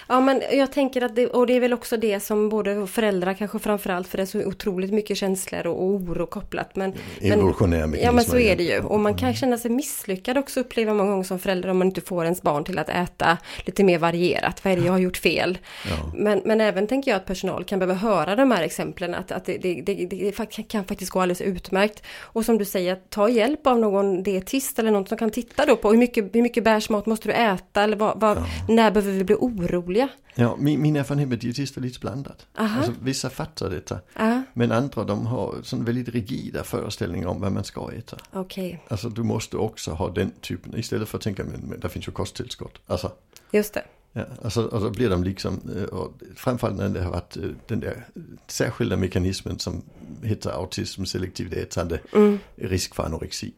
Ja 0.09 0.21
men 0.21 0.43
jag 0.53 0.73
tänker 0.73 1.03
att 1.05 1.17
det, 1.17 1.27
och 1.27 1.47
det 1.47 1.57
är 1.57 1.61
väl 1.61 1.73
också 1.73 1.97
det 1.97 2.21
som 2.21 2.49
både 2.49 2.87
föräldrar 2.87 3.35
kanske 3.35 3.59
framförallt 3.59 4.09
för 4.09 4.19
det 4.19 4.25
är 4.25 4.27
så 4.27 4.45
otroligt 4.45 4.93
mycket 4.93 5.17
känslor 5.17 5.67
och 5.67 5.83
oro 5.83 6.27
kopplat. 6.27 6.77
Men, 6.77 6.93
Evolutionär 7.21 7.87
men, 7.87 8.01
Ja 8.01 8.13
men 8.13 8.25
så 8.25 8.39
är 8.39 8.57
det 8.57 8.63
ju. 8.63 8.81
Och 8.81 9.01
man 9.01 9.15
kan 9.15 9.35
känna 9.35 9.59
sig 9.59 9.71
misslyckad 9.71 10.39
också 10.39 10.61
uppleva 10.61 10.95
många 10.95 11.11
gånger 11.11 11.25
som 11.25 11.39
förälder 11.39 11.69
om 11.69 11.79
man 11.79 11.87
inte 11.87 12.01
får 12.01 12.25
ens 12.25 12.43
barn 12.43 12.65
till 12.65 12.79
att 12.79 12.89
äta 12.89 13.39
lite 13.65 13.85
mer 13.85 13.99
varierat. 13.99 14.65
Vad 14.65 14.73
är 14.73 14.77
det 14.77 14.85
jag 14.85 14.93
har 14.93 14.99
gjort 14.99 15.17
fel? 15.17 15.59
Ja. 15.85 16.13
Men, 16.15 16.43
men 16.45 16.61
även 16.61 16.87
tänker 16.87 17.11
jag 17.11 17.17
att 17.17 17.27
personal 17.27 17.65
kan 17.65 17.79
behöva 17.79 17.95
höra 17.95 18.37
de 18.37 18.51
här 18.51 18.63
exemplen. 18.63 19.15
Att, 19.15 19.33
att 19.33 19.45
det, 19.45 19.59
det, 19.59 19.83
det, 19.87 20.07
det 20.07 20.69
kan 20.69 20.85
faktiskt 20.85 21.11
gå 21.11 21.21
alldeles 21.21 21.41
utmärkt. 21.41 22.03
Och 22.21 22.45
som 22.45 22.59
du 22.59 22.65
säger, 22.65 22.99
ta 23.09 23.29
hjälp 23.29 23.67
av 23.67 23.79
någon 23.79 24.23
dietist 24.23 24.79
eller 24.79 24.91
någon 24.91 25.07
som 25.07 25.19
kan 25.19 25.31
titta 25.31 25.67
då 25.67 25.77
på 25.77 25.91
hur 25.91 25.99
mycket, 25.99 26.35
hur 26.35 26.43
mycket 26.43 26.65
bärsmat 26.65 27.07
måste 27.07 27.29
du 27.29 27.33
äta 27.33 27.83
eller 27.83 27.97
vad 27.97 28.22
vad, 28.23 28.45
När 28.69 28.91
behöver 28.91 29.13
vi 29.19 29.25
bli 29.25 29.35
oroliga? 29.39 30.09
Ja, 30.35 30.57
min, 30.59 30.83
min 30.83 30.97
erfarenhet 30.97 31.29
med 31.29 31.39
dietister 31.39 31.81
är 31.81 31.85
lite 31.85 32.01
blandad. 32.01 32.43
Aha. 32.59 32.77
Alltså, 32.79 32.93
vissa 33.03 33.31
fattar 33.31 33.71
detta. 33.71 33.99
Ja, 34.19 34.43
Men 34.55 34.73
andra 34.73 35.05
de 35.05 35.27
har 35.27 35.55
sån 35.63 35.85
väldigt 35.85 36.09
rigida 36.09 36.65
föreställningar 36.65 37.29
om 37.29 37.41
vad 37.41 37.53
man 37.53 37.65
ska 37.65 37.93
äta. 37.93 38.17
okej. 38.33 38.85
Alltså 38.89 39.09
du 39.09 39.23
måste 39.23 39.57
också 39.57 39.91
ha 39.91 40.11
den 40.11 40.31
typen, 40.41 40.79
istället 40.79 41.09
för 41.09 41.19
att 41.19 41.25
tänka 41.25 41.45
men, 41.45 41.61
men 41.61 41.81
där 41.81 41.89
finns 41.89 42.09
ju 42.09 42.13
kosttillskott. 42.13 42.79
Alltså, 42.87 43.13
Just 43.51 43.75
det. 43.75 43.85
ja, 44.13 44.25
alltså, 44.45 44.63
och 44.65 44.81
då 44.81 44.91
blir 44.91 45.11
de 45.11 45.25
liksom, 45.25 45.61
eh, 45.77 45.83
och 45.85 46.13
framförallt 46.37 46.77
när 46.79 46.89
det 46.89 47.03
har 47.03 47.11
varit 47.11 47.37
eh, 47.37 47.43
den 47.67 47.81
där 47.81 48.07
särskilda 48.47 48.97
mekanismen 48.97 49.59
som 49.59 49.83
heter 50.23 50.51
autism, 50.51 51.05
selektivt 51.05 51.53
ätande, 51.53 51.99
Mm. 52.15 52.39
risk 52.57 52.95
för 52.95 53.03
anorexi. 53.03 53.53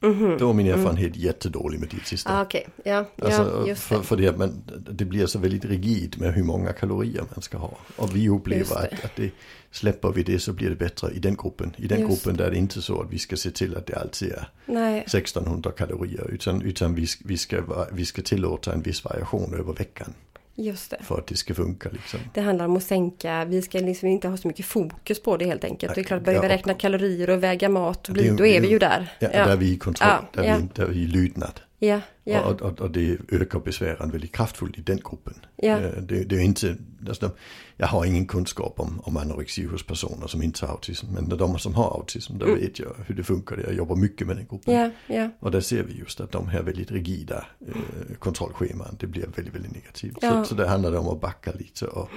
Mhm. 0.00 0.36
Då 0.38 0.50
är 0.50 0.54
min 0.54 0.66
erfarenhet 0.66 1.16
jättedålig 1.16 1.80
med 1.80 1.88
dietister. 1.88 2.30
Ah, 2.32 2.42
okej. 2.42 2.66
Ja, 2.84 3.04
Alltså, 3.22 3.64
ja, 3.68 3.74
för, 3.74 3.96
det. 3.98 4.02
för 4.02 4.16
det, 4.16 4.38
man, 4.38 4.62
det 4.90 5.04
blir 5.04 5.26
så 5.26 5.38
väldigt 5.38 5.64
rigid 5.64 6.20
med 6.20 6.34
hur 6.34 6.42
många 6.42 6.72
kalorier 6.72 7.24
man 7.34 7.42
ska 7.42 7.58
ha. 7.58 7.76
Och 7.96 8.16
vi 8.16 8.28
upplever 8.28 8.64
det. 8.64 8.74
att, 8.74 9.04
att 9.04 9.16
det 9.16 9.30
släpper 9.70 10.12
vi 10.12 10.22
det 10.22 10.38
så 10.38 10.52
blir 10.52 10.70
det 10.70 10.76
bättre 10.76 11.10
i 11.10 11.18
den 11.18 11.36
gruppen. 11.36 11.72
I 11.76 11.86
den 11.86 12.00
Just 12.00 12.10
gruppen 12.24 12.36
där 12.36 12.44
är 12.44 12.50
det 12.50 12.56
inte 12.56 12.82
så 12.82 13.00
att 13.02 13.12
vi 13.12 13.18
ska 13.18 13.36
se 13.36 13.50
till 13.50 13.76
att 13.76 13.86
det 13.86 13.94
alltid 13.96 14.32
är 14.32 14.48
Nej, 14.66 15.00
1600 15.00 15.70
kalorier. 15.70 16.30
Utan, 16.30 16.62
utan 16.62 16.94
vi, 16.94 17.06
vi, 17.24 17.36
ska, 17.36 17.86
vi 17.92 18.04
ska 18.06 18.22
tillåta 18.22 18.72
en 18.72 18.82
viss 18.82 19.04
variation 19.04 19.54
över 19.54 19.72
veckan. 19.72 20.14
Just 20.62 20.90
det. 20.90 20.96
För 21.02 21.18
att 21.18 21.26
det 21.26 21.36
ska 21.36 21.54
funka 21.54 21.88
liksom. 21.92 22.20
Det 22.34 22.40
handlar 22.40 22.64
om 22.64 22.76
att 22.76 22.82
sänka, 22.82 23.44
vi 23.44 23.62
ska 23.62 23.78
liksom 23.78 24.08
inte 24.08 24.28
ha 24.28 24.36
så 24.36 24.48
mycket 24.48 24.66
fokus 24.66 25.22
på 25.22 25.36
det 25.36 25.44
helt 25.44 25.64
enkelt. 25.64 25.94
Det 25.94 26.00
är 26.00 26.04
klart, 26.04 26.22
börjar 26.24 26.42
vi 26.42 26.48
räkna 26.48 26.74
kalorier 26.74 27.30
och 27.30 27.42
väga 27.42 27.68
mat, 27.68 28.08
och 28.08 28.14
Det 28.14 28.28
är 28.28 28.32
då 28.32 28.46
är 28.46 28.60
vi 28.60 28.66
är 28.66 28.70
ju 28.70 28.78
där. 28.78 29.12
Ja, 29.18 29.28
Ja, 29.32 29.44
Där 29.44 29.52
är 29.52 29.56
vi 29.56 29.72
i 29.72 29.76
kontroll, 29.78 30.08
Ja, 30.10 30.42
där, 30.42 30.48
ja. 30.48 30.56
Vi, 30.56 30.68
där 30.74 30.84
är 30.84 30.88
vi 30.88 31.00
i 31.00 31.06
lydnad. 31.06 31.60
Ja, 31.78 32.00
ja. 32.24 32.40
Och, 32.44 32.62
och, 32.62 32.80
och 32.80 32.90
det 32.90 33.18
ökar 33.32 33.58
besvären 33.58 34.10
väldigt 34.10 34.32
kraftfullt 34.34 34.78
i 34.78 34.80
den 34.82 34.96
gruppen. 34.96 35.34
Ja. 35.56 35.78
Eh, 35.78 36.02
Det, 36.02 36.24
det 36.24 36.36
är 36.36 36.40
inte, 36.40 36.76
alltså 37.08 37.26
de, 37.28 37.32
jag 37.76 37.86
har 37.86 38.04
ingen 38.04 38.26
kunskap 38.26 38.80
om, 38.80 39.00
om 39.04 39.16
anorexi 39.16 39.64
hos 39.66 39.86
personer 39.86 40.26
som 40.26 40.42
inte 40.42 40.66
har 40.66 40.72
autism. 40.72 41.06
Men 41.14 41.28
de 41.28 41.58
som 41.58 41.74
har 41.74 41.84
autism, 41.90 42.38
då 42.38 42.46
Mm. 42.46 42.58
vet 42.60 42.78
jag 42.78 42.94
hur 43.06 43.14
det 43.14 43.22
funkar. 43.24 43.58
Jag 43.64 43.74
jobbar 43.74 43.96
mycket 43.96 44.26
med 44.26 44.36
den 44.36 44.46
gruppen. 44.46 44.74
ja, 44.74 44.90
ja. 45.14 45.30
Och 45.40 45.50
där 45.50 45.60
ser 45.60 45.82
vi 45.82 45.92
just 45.98 46.20
att 46.20 46.32
de 46.32 46.48
här 46.48 46.62
väldigt 46.62 46.90
rigida 46.90 47.46
eh, 47.68 48.16
kontrollscheman, 48.18 48.96
det 49.00 49.06
blir 49.06 49.26
väldigt, 49.36 49.54
väldigt 49.54 49.72
negativt. 49.72 50.16
Ja. 50.20 50.44
Så, 50.44 50.48
så 50.48 50.54
där 50.54 50.66
handlar 50.66 50.90
det 50.90 50.98
om 50.98 51.08
att 51.08 51.20
backa 51.20 51.52
lite 51.52 51.86
och 51.86 52.08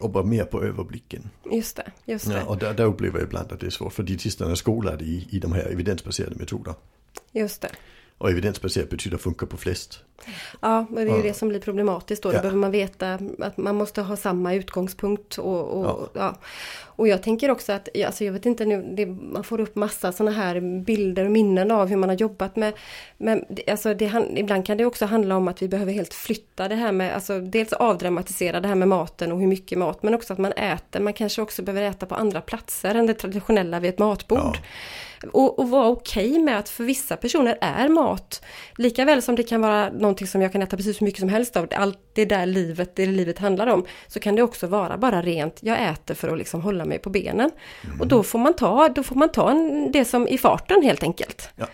jobba 0.00 0.22
mer 0.22 0.44
på 0.44 0.62
överblicken. 0.62 1.30
Just 1.52 1.76
det, 1.76 1.90
just 2.04 2.28
det. 2.28 2.34
Ja, 2.34 2.44
och 2.44 2.58
där, 2.58 2.74
där 2.74 2.84
upplever 2.84 3.18
jag 3.18 3.26
ibland 3.26 3.52
att 3.52 3.60
det 3.60 3.66
är 3.66 3.70
svårt, 3.70 3.92
för 3.92 4.02
dietisterna 4.02 4.50
är 4.50 4.54
skolade 4.54 5.04
i, 5.04 5.26
i 5.30 5.38
de 5.38 5.52
här 5.52 5.64
evidensbaserade 5.72 6.36
metoder. 6.36 6.74
Just 7.32 7.60
det. 7.62 7.70
Och 8.20 8.30
evidensbaserat 8.30 8.90
betyder 8.90 9.16
funkar 9.18 9.46
på 9.46 9.56
flest. 9.56 10.00
Ja, 10.60 10.86
men 10.90 11.04
det 11.06 11.10
är 11.10 11.14
ju 11.14 11.20
Ja. 11.20 11.28
det 11.28 11.34
som 11.34 11.48
blir 11.48 11.60
problematiskt 11.60 12.22
då. 12.22 12.28
Då 12.30 12.36
Ja. 12.36 12.40
behöver 12.40 12.58
man 12.58 12.70
veta 12.70 13.18
att 13.38 13.56
man 13.56 13.74
måste 13.76 14.02
ha 14.02 14.16
samma 14.16 14.54
utgångspunkt. 14.54 15.38
Och, 15.38 15.64
och, 15.80 16.08
Ja. 16.14 16.34
och 16.82 17.08
jag 17.08 17.22
tänker 17.22 17.50
också 17.50 17.72
att, 17.72 17.88
alltså 18.06 18.24
jag 18.24 18.32
vet 18.32 18.46
inte 18.46 18.64
nu, 18.64 18.90
det, 18.96 19.06
man 19.06 19.44
får 19.44 19.60
upp 19.60 19.74
massa 19.76 20.12
sådana 20.12 20.36
här 20.36 20.80
bilder 20.84 21.24
och 21.24 21.30
minnen 21.30 21.70
av 21.70 21.88
hur 21.88 21.96
man 21.96 22.08
har 22.08 22.16
jobbat 22.16 22.56
med. 22.56 22.74
Men 23.16 23.44
alltså 23.70 23.94
det, 23.94 24.12
ibland 24.36 24.66
kan 24.66 24.76
det 24.76 24.84
också 24.84 25.06
handla 25.06 25.36
om 25.36 25.48
att 25.48 25.62
vi 25.62 25.68
behöver 25.68 25.92
helt 25.92 26.14
flytta 26.14 26.68
det 26.68 26.74
här 26.74 26.92
med, 26.92 27.14
alltså 27.14 27.40
dels 27.40 27.72
avdramatisera 27.72 28.60
det 28.60 28.68
här 28.68 28.74
med 28.74 28.88
maten 28.88 29.32
och 29.32 29.40
hur 29.40 29.46
mycket 29.46 29.78
mat, 29.78 30.02
men 30.02 30.14
också 30.14 30.32
att 30.32 30.38
man 30.38 30.52
äter. 30.52 31.00
Man 31.00 31.12
kanske 31.12 31.42
också 31.42 31.62
behöver 31.62 31.82
äta 31.88 32.06
på 32.06 32.14
andra 32.14 32.40
platser 32.40 32.94
än 32.94 33.06
det 33.06 33.14
traditionella 33.14 33.80
vid 33.80 33.88
ett 33.90 33.98
matbord. 33.98 34.58
Och, 35.32 35.58
och 35.58 35.70
vara 35.70 35.88
okej 35.88 36.38
med 36.38 36.58
att 36.58 36.68
för 36.68 36.84
vissa 36.84 37.16
personer 37.16 37.58
är 37.60 37.88
mat, 37.88 38.42
lika 38.76 39.04
väl 39.04 39.22
som 39.22 39.36
det 39.36 39.42
kan 39.42 39.60
vara 39.60 39.90
någonting 39.90 40.26
som 40.26 40.42
jag 40.42 40.52
kan 40.52 40.62
äta 40.62 40.76
precis 40.76 41.00
hur 41.00 41.04
mycket 41.04 41.20
som 41.20 41.28
helst 41.28 41.56
av, 41.56 41.68
allt 41.76 41.98
det 42.12 42.24
där 42.24 42.46
livet, 42.46 42.96
det 42.96 43.06
livet 43.06 43.38
handlar 43.38 43.66
om, 43.66 43.84
så 44.08 44.20
kan 44.20 44.34
det 44.34 44.42
också 44.42 44.66
vara 44.66 44.98
bara 44.98 45.22
rent, 45.22 45.58
jag 45.62 45.88
äter 45.90 46.14
för 46.14 46.28
att 46.28 46.38
liksom 46.38 46.60
hålla 46.60 46.84
mig 46.84 46.98
på 46.98 47.10
benen. 47.10 47.50
Och 48.00 48.06
då 48.06 48.22
får 48.22 48.38
man 48.38 48.54
ta, 48.54 48.88
då 48.88 49.02
får 49.02 49.16
man 49.16 49.28
ta 49.28 49.50
en, 49.50 49.92
det 49.92 50.04
som 50.04 50.28
i 50.28 50.38
farten 50.38 50.82
helt 50.82 51.02
enkelt. 51.02 51.48
Ja. 51.56 51.66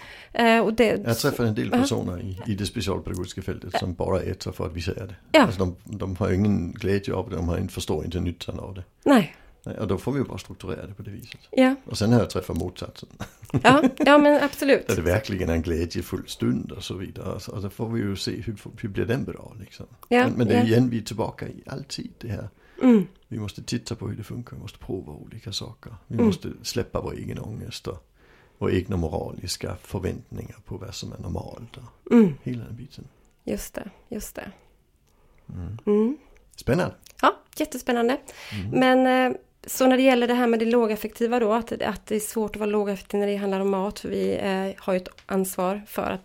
Och 0.62 0.74
det, 0.74 1.02
Jag 1.06 1.18
träffar 1.18 1.44
en 1.44 1.54
del 1.54 1.70
personer 1.70 2.20
i, 2.20 2.52
i 2.52 2.54
det 2.54 2.66
specialpedagogiska 2.66 3.42
fältet 3.42 3.78
som 3.78 3.94
bara 3.94 4.20
äter 4.20 4.52
för 4.52 4.66
att 4.66 4.72
vi 4.72 4.82
säger 4.82 5.06
det. 5.06 5.14
Ja. 5.32 5.42
Alltså 5.42 5.59
de, 5.59 5.76
de 5.85 6.16
har 6.16 6.32
ingen 6.32 6.72
glädje 6.72 7.14
av 7.14 7.30
det, 7.30 7.37
de 7.37 7.48
har 7.48 7.59
inte, 7.59 7.74
förstår 7.74 8.04
inte 8.04 8.20
nyttan 8.20 8.61
av 8.61 8.74
det. 8.74 8.82
nej, 9.04 9.37
Och 9.79 9.87
då 9.88 9.98
får 9.98 10.12
vi 10.12 10.18
ju 10.18 10.24
bara 10.24 10.38
strukturera 10.38 10.87
det 10.87 10.94
på 10.94 11.02
det 11.02 11.11
viset. 11.11 11.40
ja, 11.50 11.74
Och 11.87 11.98
sen 11.98 12.12
har 12.12 12.20
jag 12.20 12.31
träffat 12.31 12.57
motsatsen. 12.57 13.09
ja, 13.62 13.83
ja 13.98 14.18
men 14.18 14.42
absolut. 14.44 14.87
Där 14.88 14.96
det 14.96 15.02
verkligen 15.02 15.48
är 15.48 15.55
en 15.55 15.62
glädjefull 15.62 16.29
stund 16.29 16.72
och 16.72 16.85
så 16.85 16.94
vidare. 16.94 17.33
Alltså, 17.33 17.50
och 17.52 17.62
då 17.62 17.70
får 17.70 17.88
vi 17.88 18.00
ju 18.00 18.16
se 18.16 18.40
hur, 18.40 18.57
hur 18.81 18.88
blir 18.88 19.05
den 19.07 19.24
bra 19.24 19.57
liksom. 19.61 19.87
Ja, 20.09 20.22
men, 20.24 20.33
men 20.33 20.46
det 20.48 20.55
är 20.55 20.59
ja. 20.59 20.64
igen 20.66 20.90
vi 20.90 20.98
är 20.98 21.02
tillbaka 21.02 21.48
i 21.48 21.62
alltid 21.66 22.12
det 22.18 22.29
här. 22.29 22.48
Mm, 22.83 23.07
Vi 23.29 23.38
måste 23.38 23.62
titta 23.62 23.94
på 23.94 24.09
hur 24.09 24.16
det 24.16 24.22
funkar, 24.22 24.57
vi 24.57 24.62
måste 24.62 24.79
prova 24.79 25.12
olika 25.12 25.52
saker. 25.52 25.94
Vi 26.07 26.14
Mm. 26.14 26.26
måste 26.26 26.52
släppa 26.62 27.00
vår 27.00 27.14
egen 27.14 27.38
ångest 27.38 27.87
och 27.87 28.07
våra 28.59 28.72
egna 28.72 28.96
moraliska 28.96 29.76
förväntningar 29.83 30.57
på 30.64 30.76
vad 30.76 30.94
som 30.94 31.12
är 31.12 31.18
normalt. 31.18 31.76
Och 31.76 32.12
mm, 32.12 32.35
hela 32.42 32.64
den 32.64 32.76
biten. 32.76 33.05
just 33.44 33.74
det, 33.74 33.90
just 34.09 34.35
det. 34.35 34.50
Mm. 35.55 35.79
Mm. 35.87 36.16
Spännande. 36.57 36.94
Ja, 37.22 37.37
jättespännande. 37.57 38.20
Mm. 38.52 38.70
Men 38.81 39.33
eh, 39.33 39.37
så 39.66 39.87
när 39.87 39.96
det 39.96 40.02
gäller 40.02 40.29
det 40.29 40.35
här 40.35 40.46
med 40.46 40.59
det 40.59 40.64
lågaffektiva 40.66 41.40
då, 41.40 41.52
att, 41.52 41.72
att 41.83 42.07
det 42.07 42.16
är 42.16 42.20
svårt 42.20 42.57
att 42.57 42.61
vara 42.61 42.70
lågaffektiv 42.70 43.20
när 43.20 43.26
det 43.26 43.37
handlar 43.37 43.61
om 43.61 43.70
mat. 43.70 43.98
För 44.00 44.09
vi 44.09 44.35
eh, 44.37 44.83
har 44.85 44.92
ju 44.92 44.96
ett 44.96 45.09
ansvar 45.26 45.83
för 45.87 46.02
att 46.11 46.20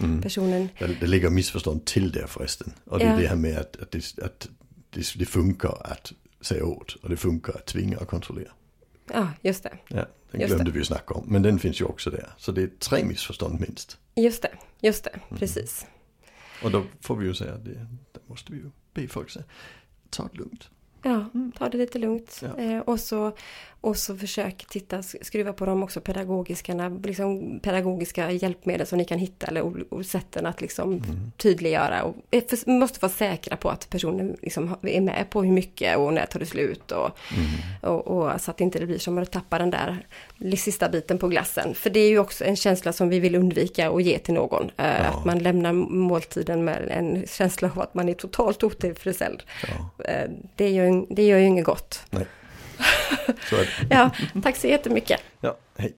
Mm. 0.00 0.22
personen... 0.22 0.68
Det, 0.78 0.86
det 1.00 1.06
ligger 1.06 1.30
missförstånd 1.30 1.84
till 1.84 2.12
där 2.12 2.26
förresten. 2.26 2.72
Och 2.84 2.98
det 2.98 3.04
är 3.04 3.10
Ja. 3.12 3.16
det 3.20 3.26
här 3.26 3.36
med 3.36 3.58
att, 3.58 3.76
att, 3.82 3.90
det, 3.90 4.18
att 4.22 4.48
det, 4.90 5.14
det 5.18 5.24
funkar 5.26 5.76
att 5.84 6.12
säga 6.40 6.64
åt 6.64 6.94
och 6.94 7.08
det 7.08 7.16
funkar 7.16 7.52
att 7.54 7.66
tvinga 7.66 7.98
och 7.98 8.08
kontrollera. 8.08 8.50
Ja, 9.12 9.28
just 9.42 9.62
det. 9.62 9.72
Ja, 9.88 10.06
den 10.30 10.40
Just 10.40 10.54
glömde 10.54 10.70
vi 10.70 10.78
ju 10.78 10.84
snacka 10.84 11.14
om. 11.14 11.24
Men 11.28 11.42
den 11.42 11.58
finns 11.58 11.80
ju 11.80 11.84
också 11.84 12.10
där. 12.10 12.28
Så 12.36 12.52
det 12.52 12.62
är 12.62 12.66
tre 12.78 13.04
missförstånd 13.04 13.60
minst. 13.60 13.98
Just 14.14 14.42
det, 14.42 14.50
just 14.80 15.04
det, 15.04 15.10
Mm. 15.10 15.38
precis. 15.38 15.86
Och 16.62 16.70
då 16.70 16.84
får 17.00 17.16
vi 17.16 17.26
ju 17.26 17.34
säga 17.34 17.54
att 17.54 17.64
det, 17.64 17.86
det 18.12 18.20
måste 18.26 18.52
vi 18.52 18.58
ju 18.58 18.70
be 18.94 19.08
folk 19.08 19.30
säga. 19.30 19.44
Ta 20.10 20.28
det 20.32 20.38
lugnt. 20.38 20.70
Ja, 21.02 21.24
ta 21.58 21.68
det 21.68 21.78
lite 21.78 21.98
lugnt. 21.98 22.42
Ja. 22.42 22.62
Eh, 22.62 22.78
och, 22.78 23.00
så, 23.00 23.32
och 23.80 23.96
så 23.96 24.16
försök 24.16 24.64
titta, 24.68 25.02
skruva 25.02 25.52
på 25.52 25.66
dem 25.66 25.82
också 25.82 26.00
pedagogiska, 26.00 26.88
liksom 27.04 27.60
pedagogiska 27.62 28.30
hjälpmedel 28.30 28.86
som 28.86 28.98
ni 28.98 29.04
kan 29.04 29.18
hitta 29.18 29.46
eller 29.46 29.92
och 29.94 30.06
sätten 30.06 30.46
att 30.46 30.60
liksom 30.60 30.92
Mm. 30.92 31.32
tydliggöra. 31.36 32.02
Och 32.04 32.16
eh, 32.30 32.44
för, 32.44 32.70
måste 32.70 32.98
vara 33.00 33.12
säkra 33.12 33.56
på 33.56 33.68
att 33.70 33.90
personen 33.90 34.36
liksom 34.42 34.76
är 34.82 35.00
med 35.00 35.26
på 35.30 35.42
hur 35.42 35.52
mycket 35.52 35.98
och 35.98 36.12
när 36.14 36.26
tar 36.26 36.40
det 36.40 36.46
slut. 36.46 36.92
Och, 36.92 37.10
Mm. 37.36 37.94
och, 37.94 38.06
och 38.08 38.40
så 38.40 38.50
att 38.50 38.56
det 38.56 38.64
inte 38.64 38.86
blir 38.86 38.98
som 38.98 39.18
att 39.18 39.32
tappa 39.32 39.58
den 39.58 39.70
där 39.70 40.06
sista 40.56 40.88
biten 40.88 41.18
på 41.18 41.28
glassen. 41.28 41.74
För 41.74 41.90
det 41.90 42.00
är 42.00 42.08
ju 42.08 42.18
också 42.18 42.44
en 42.44 42.56
känsla 42.56 42.92
som 42.92 43.08
vi 43.08 43.20
vill 43.20 43.34
undvika 43.34 43.90
och 43.90 44.00
ge 44.02 44.18
till 44.18 44.34
någon. 44.34 44.64
Eh, 44.64 44.70
Ja. 44.86 44.92
Att 44.92 45.24
man 45.24 45.38
lämnar 45.38 45.72
måltiden 45.72 46.64
med 46.64 46.88
en 46.90 47.26
känsla 47.26 47.70
av 47.74 47.80
att 47.80 47.94
man 47.94 48.08
är 48.08 48.14
totalt 48.14 48.62
otillfredsställd. 48.62 49.42
Ja, 49.68 50.04
Eh, 50.04 50.30
Det 50.56 50.70
gör, 50.70 50.84
ju- 50.86 51.06
det 51.10 51.22
gör 51.26 51.38
ju 51.38 51.44
inget 51.46 51.64
gott. 51.64 52.02
nej. 52.10 52.26
Så 53.50 53.56
att, 53.56 53.66
Ja, 53.90 54.10
tack 54.42 54.56
så 54.56 54.66
jättemycket. 54.66 55.20
ja, 55.40 55.56
hej. 55.76 55.94